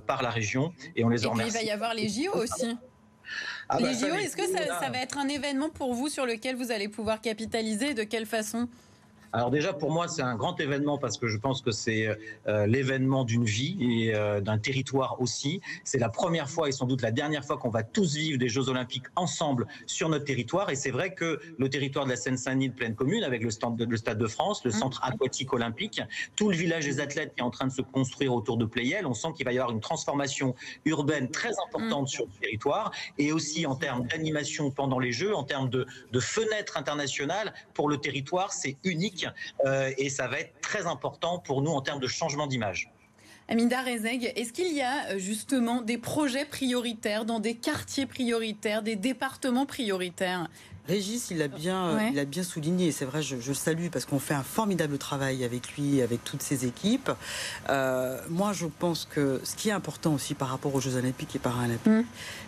par 0.06 0.22
la 0.22 0.30
région 0.30 0.72
et 0.94 1.04
on 1.04 1.08
les 1.08 1.26
en 1.26 1.30
remercie. 1.30 1.56
il 1.56 1.58
va 1.58 1.64
y 1.64 1.70
avoir 1.70 1.94
les 1.94 2.03
JO 2.08 2.32
aussi. 2.34 2.76
Ah 3.68 3.78
les 3.78 3.84
bah 3.84 3.92
JO, 3.92 4.14
est-ce 4.14 4.36
que 4.36 4.46
ça, 4.46 4.90
va 4.90 4.98
être 4.98 5.18
un 5.18 5.28
événement 5.28 5.70
pour 5.70 5.94
vous 5.94 6.08
sur 6.08 6.26
lequel 6.26 6.56
vous 6.56 6.70
allez 6.70 6.88
pouvoir 6.88 7.20
capitaliser? 7.20 7.94
De 7.94 8.04
quelle 8.04 8.26
façon? 8.26 8.68
Alors 9.34 9.50
déjà, 9.50 9.72
pour 9.72 9.90
moi, 9.90 10.06
c'est 10.06 10.22
un 10.22 10.36
grand 10.36 10.60
événement 10.60 10.96
parce 10.96 11.18
que 11.18 11.26
je 11.26 11.38
pense 11.38 11.60
que 11.60 11.72
c'est 11.72 12.06
euh, 12.46 12.66
l'événement 12.68 13.24
d'une 13.24 13.44
vie 13.44 13.76
et 13.80 14.14
euh, 14.14 14.40
d'un 14.40 14.58
territoire 14.58 15.20
aussi. 15.20 15.60
C'est 15.82 15.98
la 15.98 16.08
première 16.08 16.48
fois 16.48 16.68
et 16.68 16.72
sans 16.72 16.86
doute 16.86 17.02
la 17.02 17.10
dernière 17.10 17.44
fois 17.44 17.56
qu'on 17.56 17.68
va 17.68 17.82
tous 17.82 18.14
vivre 18.14 18.38
des 18.38 18.48
Jeux 18.48 18.68
Olympiques 18.68 19.06
ensemble 19.16 19.66
sur 19.86 20.08
notre 20.08 20.24
territoire. 20.24 20.70
Et 20.70 20.76
c'est 20.76 20.92
vrai 20.92 21.14
que 21.14 21.40
le 21.58 21.68
territoire 21.68 22.04
de 22.04 22.10
la 22.10 22.16
Seine-Saint-Denis 22.16 22.68
de 22.68 22.74
pleine 22.74 22.94
commune, 22.94 23.24
avec 23.24 23.42
le, 23.42 23.50
Stade 23.50 24.18
de 24.18 24.26
France, 24.28 24.64
le 24.64 24.70
mmh. 24.70 24.74
centre 24.74 25.02
aquatique 25.02 25.52
olympique, 25.52 26.00
tout 26.36 26.48
le 26.48 26.56
village 26.56 26.84
des 26.84 27.00
athlètes 27.00 27.34
qui 27.34 27.40
est 27.40 27.44
en 27.44 27.50
train 27.50 27.66
de 27.66 27.72
se 27.72 27.82
construire 27.82 28.32
autour 28.32 28.56
de 28.56 28.66
Playel, 28.66 29.04
on 29.04 29.14
sent 29.14 29.32
qu'il 29.36 29.44
va 29.46 29.52
y 29.52 29.58
avoir 29.58 29.74
une 29.74 29.80
transformation 29.80 30.54
urbaine 30.84 31.28
très 31.28 31.50
importante 31.66 32.04
mmh. 32.04 32.06
sur 32.06 32.26
le 32.26 32.40
territoire 32.40 32.92
et 33.18 33.32
aussi 33.32 33.66
en 33.66 33.74
termes 33.74 34.06
d'animation 34.06 34.70
pendant 34.70 35.00
les 35.00 35.10
Jeux, 35.10 35.34
en 35.34 35.42
termes 35.42 35.70
de, 35.70 35.88
de 36.12 36.20
fenêtres 36.20 36.76
internationales 36.76 37.52
pour 37.72 37.88
le 37.88 37.96
territoire, 37.96 38.52
c'est 38.52 38.76
unique 38.84 39.23
euh, 39.64 39.90
et 39.98 40.08
ça 40.08 40.28
va 40.28 40.40
être 40.40 40.60
très 40.60 40.86
important 40.86 41.38
pour 41.38 41.62
nous 41.62 41.70
en 41.70 41.80
termes 41.80 42.00
de 42.00 42.06
changement 42.06 42.46
d'image. 42.46 42.90
Amida 43.48 43.82
Rezeg, 43.82 44.32
est-ce 44.36 44.52
qu'il 44.52 44.72
y 44.74 44.80
a 44.80 45.10
euh, 45.10 45.18
justement 45.18 45.82
des 45.82 45.98
projets 45.98 46.46
prioritaires 46.46 47.26
dans 47.26 47.40
des 47.40 47.54
quartiers 47.54 48.06
prioritaires, 48.06 48.82
des 48.82 48.96
départements 48.96 49.66
prioritaires? 49.66 50.48
Régis, 50.86 51.30
il 51.30 51.40
a 51.40 51.48
bien, 51.48 52.10
il 52.10 52.18
a 52.18 52.26
bien 52.26 52.42
souligné, 52.42 52.92
c'est 52.92 53.06
vrai, 53.06 53.22
je, 53.22 53.36
le 53.36 53.54
salue 53.54 53.86
parce 53.90 54.04
qu'on 54.04 54.18
fait 54.18 54.34
un 54.34 54.42
formidable 54.42 54.98
travail 54.98 55.42
avec 55.42 55.76
lui, 55.76 56.02
avec 56.02 56.22
toutes 56.24 56.42
ses 56.42 56.66
équipes. 56.66 57.10
Euh, 57.70 58.20
moi, 58.28 58.52
je 58.52 58.66
pense 58.66 59.08
que 59.10 59.40
ce 59.44 59.56
qui 59.56 59.70
est 59.70 59.72
important 59.72 60.12
aussi 60.12 60.34
par 60.34 60.48
rapport 60.48 60.74
aux 60.74 60.80
Jeux 60.80 60.96
Olympiques 60.96 61.34
et 61.36 61.38
Paralympiques, 61.38 61.86
mm. 61.86 62.04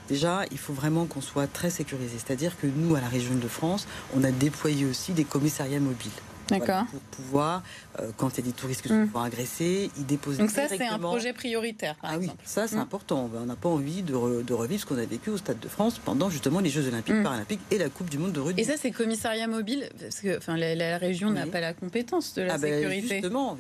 déjà, 0.09 0.43
il 0.51 0.59
faut 0.59 0.75
vraiment 0.75 1.07
qu'on 1.07 1.23
soit 1.23 1.47
très 1.47 1.71
sécurisé. 1.71 2.19
C'est-à-dire 2.19 2.59
que 2.59 2.67
nous, 2.67 2.95
à 2.95 3.01
la 3.01 3.09
région 3.09 3.37
de 3.37 3.49
France, 3.49 3.89
on 4.15 4.23
a 4.23 4.31
déployé 4.31 4.85
aussi 4.85 5.13
des 5.13 5.25
commissariats 5.25 5.81
mobiles. 5.81 6.11
D'accord. 6.49 6.85
pour 6.87 7.01
pouvoir, 7.01 7.63
euh, 8.01 8.11
quand 8.17 8.31
il 8.31 8.45
y 8.45 8.49
a 8.49 8.51
des 8.51 8.53
touristes 8.53 8.83
qui 8.83 8.89
sont 8.89 8.95
mmh. 8.95 9.17
agressés, 9.17 9.91
ils 9.97 10.07
déposent 10.07 10.39
Donc 10.39 10.51
ça, 10.51 10.69
c'est 10.69 10.87
un 10.87 10.99
projet 10.99 11.33
prioritaire, 11.33 11.97
par 11.97 12.13
ah 12.15 12.19
oui, 12.19 12.31
ça, 12.45 12.69
c'est 12.69 12.77
mm. 12.77 12.81
important. 12.81 13.31
On 13.35 13.47
n'a 13.47 13.57
pas 13.57 13.69
envie 13.69 14.03
de, 14.03 14.15
revivre 14.15 14.81
ce 14.81 14.87
qu'on 14.87 14.99
a 14.99 15.05
vécu 15.05 15.31
au 15.31 15.37
Stade 15.37 15.59
de 15.59 15.69
France 15.69 15.99
pendant 15.99 16.31
justement 16.31 16.61
les 16.61 16.71
Jeux 16.71 16.87
Olympiques, 16.87 17.17
mm. 17.17 17.23
Paralympiques 17.23 17.61
et 17.71 17.79
la 17.79 17.89
Coupe 17.89 18.11
du 18.11 18.19
Monde 18.19 18.33
de 18.33 18.41
rugby. 18.41 18.61
Et 18.61 18.65
ça, 18.65 18.75
c'est 18.81 18.91
commissariat 18.91 19.49
mobile 19.49 19.89
Parce 19.99 20.21
que 20.21 20.39
enfin, 20.39 20.57
la, 20.57 20.99
région 20.99 21.31
n'a 21.31 21.47
pas 21.47 21.61
la 21.61 21.75
compétence 21.75 22.35
de 22.35 22.43
la 22.43 22.55
ah 22.55 22.59
ben, 22.59 22.75
sécurité. 22.75 23.15
justement. 23.17 23.57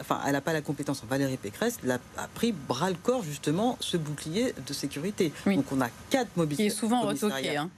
enfin, 0.00 0.20
elle 0.26 0.32
n'a 0.32 0.40
pas 0.40 0.52
la 0.52 0.62
compétence. 0.62 1.02
Valérie 1.08 1.36
Pécresse 1.36 1.78
a 2.16 2.28
pris 2.34 2.52
bras 2.52 2.90
le 2.90 2.96
corps, 2.96 3.22
justement, 3.22 3.76
ce 3.80 3.96
bouclier 3.96 4.54
de 4.66 4.72
sécurité. 4.72 5.32
Donc 5.46 5.70
on 5.72 5.80
a 5.80 5.88
quatre 6.10 6.36
mobilités. 6.36 6.64
Qui 6.64 6.66
est 6.68 6.70
souvent 6.70 7.02
retoqué. 7.02 7.56
Hein 7.56 7.70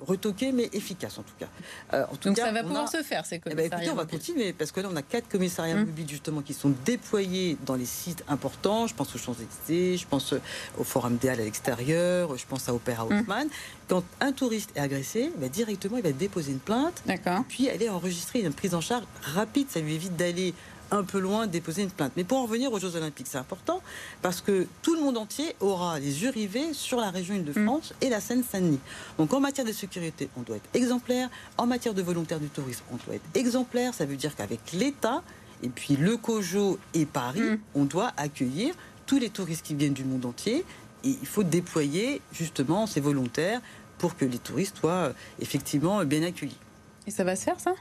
retoqué 0.00 0.52
mais 0.52 0.68
efficace 0.72 1.18
en 1.18 1.22
tout 1.22 1.34
cas. 1.38 1.48
Euh, 1.92 2.04
en 2.10 2.16
tout 2.16 2.28
Donc 2.28 2.38
ça 2.38 2.52
va 2.52 2.62
pouvoir 2.62 2.88
se 2.88 3.02
faire 3.02 3.24
ces 3.26 3.38
commissariats. 3.38 3.66
Eh 3.66 3.70
ben, 3.70 3.78
écoutez, 3.78 3.92
on 3.92 3.96
va 3.96 4.06
continuer 4.06 4.52
parce 4.52 4.72
que 4.72 4.80
là 4.80 4.88
on 4.92 4.96
a 4.96 5.02
quatre 5.02 5.28
commissariats 5.28 5.74
hum. 5.74 5.86
mobiles 5.86 6.08
justement 6.08 6.42
qui 6.42 6.54
sont 6.54 6.72
déployés 6.84 7.56
dans 7.64 7.74
les 7.74 7.86
sites 7.86 8.24
importants. 8.28 8.86
Je 8.86 8.94
pense 8.94 9.14
aux 9.14 9.18
Champs-Élysées, 9.18 9.96
je 9.96 10.06
pense 10.06 10.34
au 10.78 10.84
Forum 10.84 11.16
des 11.16 11.28
Halles 11.28 11.40
à 11.40 11.44
l'extérieur, 11.44 12.36
je 12.36 12.46
pense 12.46 12.68
à 12.68 12.74
Opéra 12.74 13.04
hum. 13.04 13.20
Haussmann. 13.20 13.48
Quand 13.88 14.02
un 14.20 14.32
touriste 14.32 14.70
est 14.76 14.80
agressé, 14.80 15.30
bah, 15.38 15.48
directement 15.48 15.96
il 15.96 16.02
va 16.02 16.12
déposer 16.12 16.52
une 16.52 16.58
plainte. 16.58 17.02
Puis 17.48 17.66
elle 17.66 17.82
est 17.82 17.88
enregistrée, 17.88 18.40
une 18.40 18.52
prise 18.52 18.74
en 18.74 18.80
charge 18.80 19.04
rapide. 19.22 19.68
Ça 19.70 19.80
lui 19.80 19.94
évite 19.94 20.16
d'aller 20.16 20.54
un 20.90 21.04
peu 21.04 21.18
loin 21.18 21.46
déposer 21.46 21.82
une 21.82 21.90
plainte. 21.90 22.12
Mais 22.16 22.24
pour 22.24 22.38
en 22.38 22.42
revenir 22.44 22.72
aux 22.72 22.78
Jeux 22.78 22.96
Olympiques, 22.96 23.26
c'est 23.28 23.38
important 23.38 23.82
parce 24.22 24.40
que 24.40 24.66
tout 24.82 24.94
le 24.94 25.00
monde 25.00 25.16
entier 25.16 25.54
aura 25.60 25.98
les 25.98 26.22
yeux 26.22 26.30
rivés 26.30 26.72
sur 26.72 27.00
la 27.00 27.10
région 27.10 27.34
Île-de-France 27.34 27.92
mm. 27.92 28.04
et 28.04 28.08
la 28.10 28.20
Seine-Saint-Denis. 28.20 28.80
Donc 29.18 29.32
en 29.32 29.40
matière 29.40 29.66
de 29.66 29.72
sécurité, 29.72 30.28
on 30.36 30.42
doit 30.42 30.56
être 30.56 30.68
exemplaire. 30.74 31.28
En 31.58 31.66
matière 31.66 31.94
de 31.94 32.02
volontaire 32.02 32.40
du 32.40 32.48
tourisme, 32.48 32.84
on 32.92 32.96
doit 33.06 33.16
être 33.16 33.28
exemplaire. 33.34 33.94
Ça 33.94 34.06
veut 34.06 34.16
dire 34.16 34.34
qu'avec 34.36 34.72
l'État 34.72 35.22
et 35.62 35.68
puis 35.68 35.96
le 35.96 36.16
COJO 36.16 36.78
et 36.94 37.06
Paris, 37.06 37.40
mm. 37.40 37.58
on 37.74 37.84
doit 37.84 38.12
accueillir 38.16 38.74
tous 39.06 39.18
les 39.18 39.30
touristes 39.30 39.64
qui 39.64 39.74
viennent 39.74 39.94
du 39.94 40.04
monde 40.04 40.24
entier. 40.26 40.64
Et 41.04 41.16
il 41.20 41.26
faut 41.26 41.42
déployer 41.42 42.20
justement 42.32 42.86
ces 42.86 43.00
volontaires 43.00 43.60
pour 43.98 44.16
que 44.16 44.24
les 44.24 44.38
touristes 44.38 44.78
soient 44.78 45.12
effectivement 45.40 46.04
bien 46.04 46.22
accueillis. 46.22 46.58
Et 47.06 47.10
ça 47.10 47.24
va 47.24 47.36
se 47.36 47.44
faire 47.44 47.60
ça? 47.60 47.74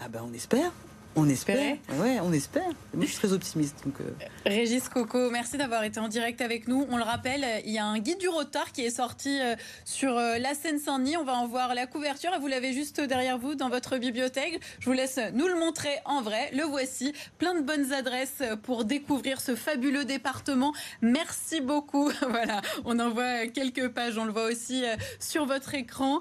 Ah 0.00 0.08
ben 0.08 0.22
on 0.26 0.32
espère. 0.32 0.72
On 1.16 1.28
espère. 1.28 1.76
Ouais, 1.98 2.20
on 2.22 2.32
espère. 2.32 2.68
Moi, 2.94 3.04
je 3.04 3.06
suis 3.06 3.18
très 3.18 3.32
optimiste. 3.32 3.76
Donc, 3.84 3.94
euh. 4.00 4.10
Régis 4.46 4.88
Coco, 4.88 5.28
merci 5.30 5.56
d'avoir 5.56 5.82
été 5.82 5.98
en 5.98 6.06
direct 6.06 6.40
avec 6.40 6.68
nous. 6.68 6.86
On 6.88 6.96
le 6.96 7.02
rappelle, 7.02 7.44
il 7.64 7.72
y 7.72 7.78
a 7.78 7.84
un 7.84 7.98
guide 7.98 8.18
du 8.18 8.28
retard 8.28 8.70
qui 8.70 8.82
est 8.82 8.90
sorti 8.90 9.40
euh, 9.40 9.56
sur 9.84 10.16
euh, 10.16 10.38
la 10.38 10.54
Seine-Saint-Denis. 10.54 11.16
On 11.16 11.24
va 11.24 11.34
en 11.34 11.48
voir 11.48 11.74
la 11.74 11.86
couverture. 11.86 12.30
Vous 12.40 12.46
l'avez 12.46 12.72
juste 12.72 13.00
derrière 13.00 13.38
vous 13.38 13.56
dans 13.56 13.68
votre 13.68 13.98
bibliothèque. 13.98 14.60
Je 14.78 14.86
vous 14.86 14.92
laisse 14.92 15.18
nous 15.34 15.48
le 15.48 15.56
montrer 15.56 15.90
en 16.04 16.22
vrai. 16.22 16.48
Le 16.52 16.62
voici. 16.62 17.12
Plein 17.38 17.54
de 17.54 17.62
bonnes 17.62 17.92
adresses 17.92 18.42
pour 18.62 18.84
découvrir 18.84 19.40
ce 19.40 19.56
fabuleux 19.56 20.04
département. 20.04 20.72
Merci 21.02 21.60
beaucoup. 21.60 22.08
voilà, 22.28 22.62
on 22.84 23.00
en 23.00 23.10
voit 23.10 23.48
quelques 23.48 23.88
pages. 23.88 24.16
On 24.16 24.26
le 24.26 24.32
voit 24.32 24.46
aussi 24.46 24.84
sur 25.18 25.44
votre 25.44 25.74
écran. 25.74 26.20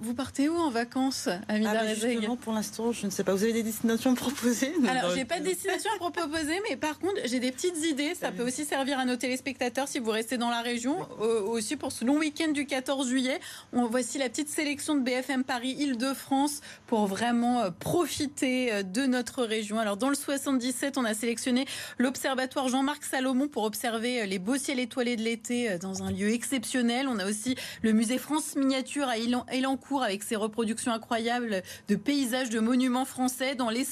vous 0.00 0.14
partez 0.14 0.50
où 0.50 0.56
en 0.56 0.70
vacances, 0.70 1.30
Amida 1.48 1.72
ah, 1.80 1.94
Justement, 1.94 2.36
pour 2.36 2.52
l'instant, 2.52 2.92
je 2.92 3.06
ne 3.06 3.10
sais 3.10 3.24
pas. 3.24 3.32
Vous 3.32 3.42
avez 3.42 3.54
des 3.54 3.62
destinations 3.62 4.01
à 4.10 4.14
proposer 4.14 4.72
Alors, 4.88 5.14
j'ai 5.14 5.24
pas 5.24 5.38
de 5.38 5.44
destination 5.44 5.90
à 5.94 5.98
proposer, 5.98 6.60
mais 6.68 6.76
par 6.76 6.98
contre, 6.98 7.20
j'ai 7.24 7.40
des 7.40 7.52
petites 7.52 7.84
idées. 7.84 8.14
Ça 8.14 8.32
peut 8.32 8.44
aussi 8.46 8.64
servir 8.64 8.98
à 8.98 9.04
nos 9.04 9.16
téléspectateurs 9.16 9.88
si 9.88 9.98
vous 9.98 10.10
restez 10.10 10.38
dans 10.38 10.50
la 10.50 10.60
région. 10.60 11.06
aussi 11.18 11.76
pour 11.76 11.92
ce 11.92 12.04
long 12.04 12.18
week-end 12.18 12.52
du 12.52 12.66
14 12.66 13.08
juillet. 13.08 13.40
On, 13.72 13.86
voici 13.86 14.18
la 14.18 14.28
petite 14.28 14.48
sélection 14.48 14.94
de 14.94 15.00
BFM 15.00 15.44
Paris 15.44 15.76
Île-de-France 15.78 16.60
pour 16.86 17.06
vraiment 17.06 17.60
euh, 17.60 17.70
profiter 17.70 18.72
euh, 18.72 18.82
de 18.82 19.06
notre 19.06 19.44
région. 19.44 19.78
Alors, 19.78 19.96
dans 19.96 20.08
le 20.08 20.14
77, 20.14 20.98
on 20.98 21.04
a 21.04 21.14
sélectionné 21.14 21.66
l'Observatoire 21.98 22.68
Jean-Marc 22.68 23.04
Salomon 23.04 23.48
pour 23.48 23.64
observer 23.64 24.22
euh, 24.22 24.26
les 24.26 24.38
beaux 24.38 24.56
ciels 24.56 24.80
étoilés 24.80 25.16
de 25.16 25.22
l'été 25.22 25.78
dans 25.78 26.02
un 26.02 26.10
lieu 26.10 26.30
exceptionnel. 26.30 27.08
On 27.08 27.18
a 27.18 27.26
aussi 27.26 27.56
le 27.82 27.92
musée 27.92 28.18
France 28.18 28.56
Miniature 28.56 29.08
à 29.08 29.16
Elancourt 29.18 30.02
avec 30.02 30.22
ses 30.22 30.36
reproductions 30.36 30.92
incroyables 30.92 31.62
de 31.88 31.96
paysages, 31.96 32.50
de 32.50 32.60
monuments 32.60 33.04
français. 33.04 33.54
Dans 33.54 33.70
les 33.70 33.84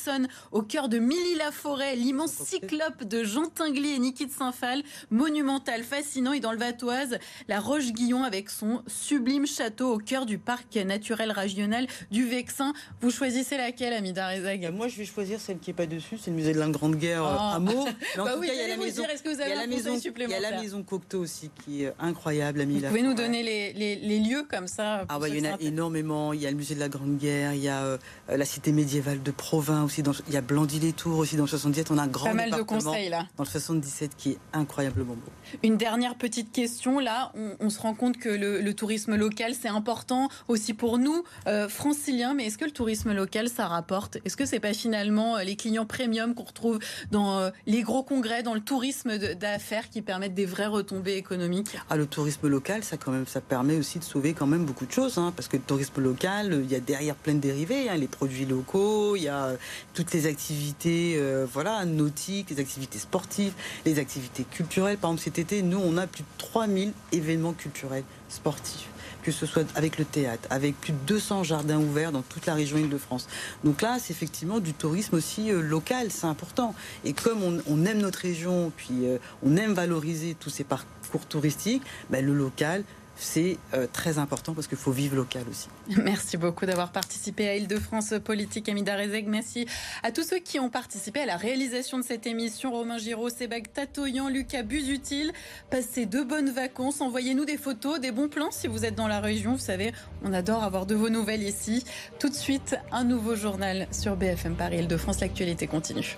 au 0.53 0.63
cœur 0.63 0.89
de 0.89 0.99
Milly-la-Forêt, 0.99 1.97
l'immense 1.97 2.33
cyclope 2.33 3.05
de 3.05 3.25
Jean 3.25 3.47
Tinguely 3.47 3.95
et 3.95 3.99
Niki 3.99 4.27
de 4.27 4.33
Saint-Phal, 4.33 4.83
monumental, 5.11 5.83
fascinant, 5.83 6.33
et 6.33 6.41
dans 6.41 6.53
le 6.53 6.59
Vatoise, 6.59 7.19
la 7.49 7.61
Roche-Guillon 7.61 8.25
avec 8.25 8.51
son 8.51 8.83
sublime 8.87 9.47
château 9.47 9.95
au 9.95 9.99
cœur 9.99 10.27
du 10.27 10.39
parc 10.39 10.77
naturel 10.77 11.33
régional 11.33 11.87
du 12.11 12.27
Vexin. 12.27 12.73
Vous 13.01 13.11
choisissez 13.11 13.57
laquelle, 13.57 13.93
Amida 13.93 14.29
Rezag 14.29 14.73
Moi, 14.73 14.89
je 14.89 14.97
vais 14.97 15.05
choisir 15.05 15.41
celle 15.41 15.59
qui 15.59 15.71
est 15.71 15.75
pas 15.75 15.87
dessus, 15.87 16.19
c'est 16.19 16.31
le 16.31 16.37
musée 16.37 16.53
de 16.53 16.59
la 16.59 16.69
Grande 16.69 16.97
Guerre 16.97 17.25
à 17.25 17.59
Meaux. 17.59 17.87
bah 18.17 18.35
oui, 18.39 18.49
il 18.53 18.59
y 18.59 18.63
a 18.63 18.69
la 18.69 18.77
maison, 18.77 19.05
est-ce 19.05 19.23
que 19.23 19.29
vous 19.29 19.41
avez 19.41 19.55
la 19.55 19.67
maison, 19.67 19.99
il 19.99 20.29
y 20.29 20.35
a 20.35 20.41
la 20.41 20.61
maison 20.61 20.83
Cocteau 20.83 21.21
aussi 21.21 21.51
qui 21.65 21.85
est 21.85 21.93
incroyable, 21.99 22.63
Vous 22.65 22.81
pouvez 22.81 23.03
nous 23.03 23.15
donner 23.15 23.43
les, 23.43 23.73
les, 23.97 24.19
lieux 24.21 24.47
comme 24.51 24.67
ça 24.67 25.05
Ah 25.09 25.19
ouais, 25.19 25.31
il 25.31 25.45
y 25.45 25.49
en 25.49 25.55
a 25.55 25.57
énormément. 25.61 26.33
Il 26.33 26.41
y 26.41 26.47
a 26.47 26.51
le 26.51 26.57
musée 26.57 26.75
de 26.75 26.81
la 26.81 26.89
Grande 26.89 27.17
Guerre, 27.17 27.55
il 27.55 27.63
y 27.63 27.69
a 27.69 27.83
euh, 27.83 27.99
la 28.29 28.45
cité 28.45 28.73
médiévale 28.73 29.23
de 29.23 29.31
Provins 29.31 29.87
dans, 29.99 30.13
il 30.29 30.35
y 30.35 30.37
a 30.37 30.41
Blandy-les-Tours 30.41 31.19
aussi 31.19 31.37
dans 31.37 31.45
le 31.45 31.49
77. 31.49 31.91
On 31.91 31.99
a 31.99 32.03
un 32.03 32.07
grand 32.07 32.27
Pas 32.27 32.35
mal 32.35 32.51
de 32.51 32.63
conseils 32.63 33.09
là. 33.09 33.27
Dans 33.37 33.45
le 33.45 33.49
77 33.49 34.13
qui 34.17 34.31
est 34.31 34.39
incroyablement 34.53 35.15
beau. 35.15 35.31
Une 35.63 35.77
dernière 35.77 36.15
petite 36.17 36.53
question 36.53 36.99
là. 36.99 37.33
On, 37.61 37.71
se 37.71 37.81
rend 37.81 37.95
compte 37.95 38.17
que 38.17 38.29
le, 38.29 38.75
tourisme 38.75 39.17
local 39.17 39.55
c'est 39.61 39.69
important 39.69 40.29
aussi 40.49 40.75
pour 40.75 40.99
nous 40.99 41.25
euh, 41.47 41.69
franciliens. 41.69 42.35
Mais 42.35 42.47
est-ce 42.47 42.59
que 42.59 42.65
le 42.65 42.71
tourisme 42.71 43.13
local 43.13 43.49
ça 43.49 43.67
rapporte? 43.67 44.19
Est-ce 44.25 44.37
que 44.37 44.47
c'est 44.47 44.61
pas 44.61 44.73
finalement 44.73 45.37
euh, 45.37 45.43
les 45.43 45.57
clients 45.57 45.87
premium 45.87 46.35
qu'on 46.35 46.45
retrouve 46.45 46.79
dans 47.11 47.39
euh, 47.39 47.51
les 47.67 47.83
gros 47.83 48.03
congrès, 48.03 48.43
dans 48.43 48.55
le 48.55 48.61
tourisme 48.61 49.19
d'affaires 49.35 49.91
qui 49.91 50.03
permettent 50.03 50.35
des 50.35 50.47
vraies 50.47 50.67
retombées 50.67 51.17
économiques? 51.17 51.77
Ah 51.89 51.97
le 51.97 52.07
tourisme 52.07 52.49
local 52.49 52.85
ça 52.85 52.97
quand 52.97 53.13
même 53.13 53.27
ça 53.27 53.41
permet 53.41 53.77
aussi 53.77 53.99
de 53.99 54.05
sauver 54.05 54.33
quand 54.35 54.47
même 54.47 54.65
beaucoup 54.65 54.87
de 54.87 54.93
choses 54.93 55.19
hein, 55.19 55.33
parce 55.35 55.49
que 55.49 55.57
le 55.57 55.63
tourisme 55.63 56.01
local 56.01 56.61
il 56.65 56.71
y 56.71 56.75
a 56.75 56.81
derrière 56.81 57.15
plein 57.17 57.35
de 57.35 57.41
dérivés. 57.41 57.89
Hein, 57.89 57.97
les 57.97 58.09
produits 58.09 58.47
locaux, 58.47 59.17
il 59.17 59.23
y 59.23 59.29
a 59.29 59.53
toutes 59.95 60.13
les 60.13 60.27
activités 60.27 61.15
euh, 61.17 61.47
voilà, 61.51 61.85
nautiques, 61.85 62.51
les 62.51 62.61
activités 62.61 62.99
sportives, 62.99 63.53
les 63.85 63.99
activités 63.99 64.45
culturelles. 64.45 64.99
Par 64.99 65.11
exemple, 65.11 65.25
cet 65.25 65.39
été, 65.39 65.63
nous, 65.63 65.79
on 65.79 65.97
a 65.97 66.07
plus 66.07 66.23
de 66.23 66.29
3000 66.39 66.93
événements 67.13 67.53
culturels 67.53 68.05
sportifs 68.29 68.89
que 69.23 69.33
ce 69.33 69.47
soit 69.47 69.67
avec 69.77 69.99
le 69.99 70.05
théâtre, 70.05 70.47
avec 70.51 70.81
plus 70.81 70.93
de 70.93 70.99
200 71.07 71.45
jardins 71.45 71.79
ouverts 71.79 72.13
dans 72.13 72.23
toute 72.23 72.47
la 72.47 72.55
région 72.55 72.79
Île-de-France. 72.79 73.29
Donc 73.65 73.83
là, 73.83 73.99
c'est 74.01 74.13
effectivement 74.13 74.61
du 74.61 74.73
tourisme 74.73 75.17
aussi 75.17 75.51
euh, 75.51 75.61
local, 75.61 76.09
c'est 76.11 76.27
important. 76.27 76.75
Et 77.05 77.13
comme 77.13 77.43
on, 77.43 77.85
aime 77.85 77.99
notre 77.99 78.21
région, 78.21 78.73
puis 78.77 79.07
euh, 79.07 79.19
on 79.43 79.57
aime 79.57 79.73
valoriser 79.73 80.37
tous 80.39 80.51
ces 80.51 80.65
parcours 80.65 81.27
touristiques, 81.29 81.83
ben, 82.09 82.25
le 82.25 82.35
local, 82.35 82.85
c'est 83.21 83.59
euh, 83.75 83.87
très 83.93 84.19
important 84.19 84.55
parce 84.55 84.67
qu'il 84.67 84.79
faut 84.79 84.93
vivre 84.93 85.15
local 85.15 85.45
aussi. 85.49 85.69
Merci 86.03 86.37
beaucoup 86.37 86.67
d'avoir 86.67 86.91
participé 86.91 87.49
à 87.49 87.57
Île-de-France 87.57 88.15
Politique, 88.25 88.69
Amida 88.69 88.97
Rezeg. 88.97 89.29
Merci 89.29 89.67
à 90.03 90.11
tous 90.11 90.25
ceux 90.25 90.39
qui 90.39 90.59
ont 90.59 90.71
participé 90.71 91.21
à 91.21 91.27
la 91.27 91.37
réalisation 91.37 91.99
de 91.99 92.05
cette 92.05 92.27
émission. 92.27 92.73
Romain 92.73 92.99
Giraud, 92.99 93.29
Sébag 93.29 93.71
Tatoyan, 93.73 94.29
Lucas 94.29 94.63
Busutil. 94.63 95.33
Passez 95.71 96.07
de 96.07 96.23
bonnes 96.23 96.51
vacances. 96.51 97.01
Envoyez-nous 97.01 97.45
des 97.45 97.59
photos, 97.59 98.01
des 98.01 98.11
bons 98.11 98.29
plans 98.29 98.51
si 98.51 98.67
vous 98.67 98.85
êtes 98.85 98.95
dans 98.95 99.09
la 99.09 99.21
région. 99.21 99.53
Vous 99.53 99.59
savez, 99.59 99.93
on 100.25 100.33
adore 100.33 100.65
avoir 100.65 100.87
de 100.87 100.95
vos 100.95 101.11
nouvelles 101.11 101.43
ici. 101.43 101.85
Tout 102.19 102.31
de 102.31 102.35
suite, 102.35 102.77
un 102.91 103.05
nouveau 103.05 103.37
journal 103.37 103.87
sur 103.93 104.17
BFM 104.17 104.55
Paris 104.55 104.79
Île-de-France. 104.79 105.21
L'actualité 105.21 105.67
continue. 105.67 106.17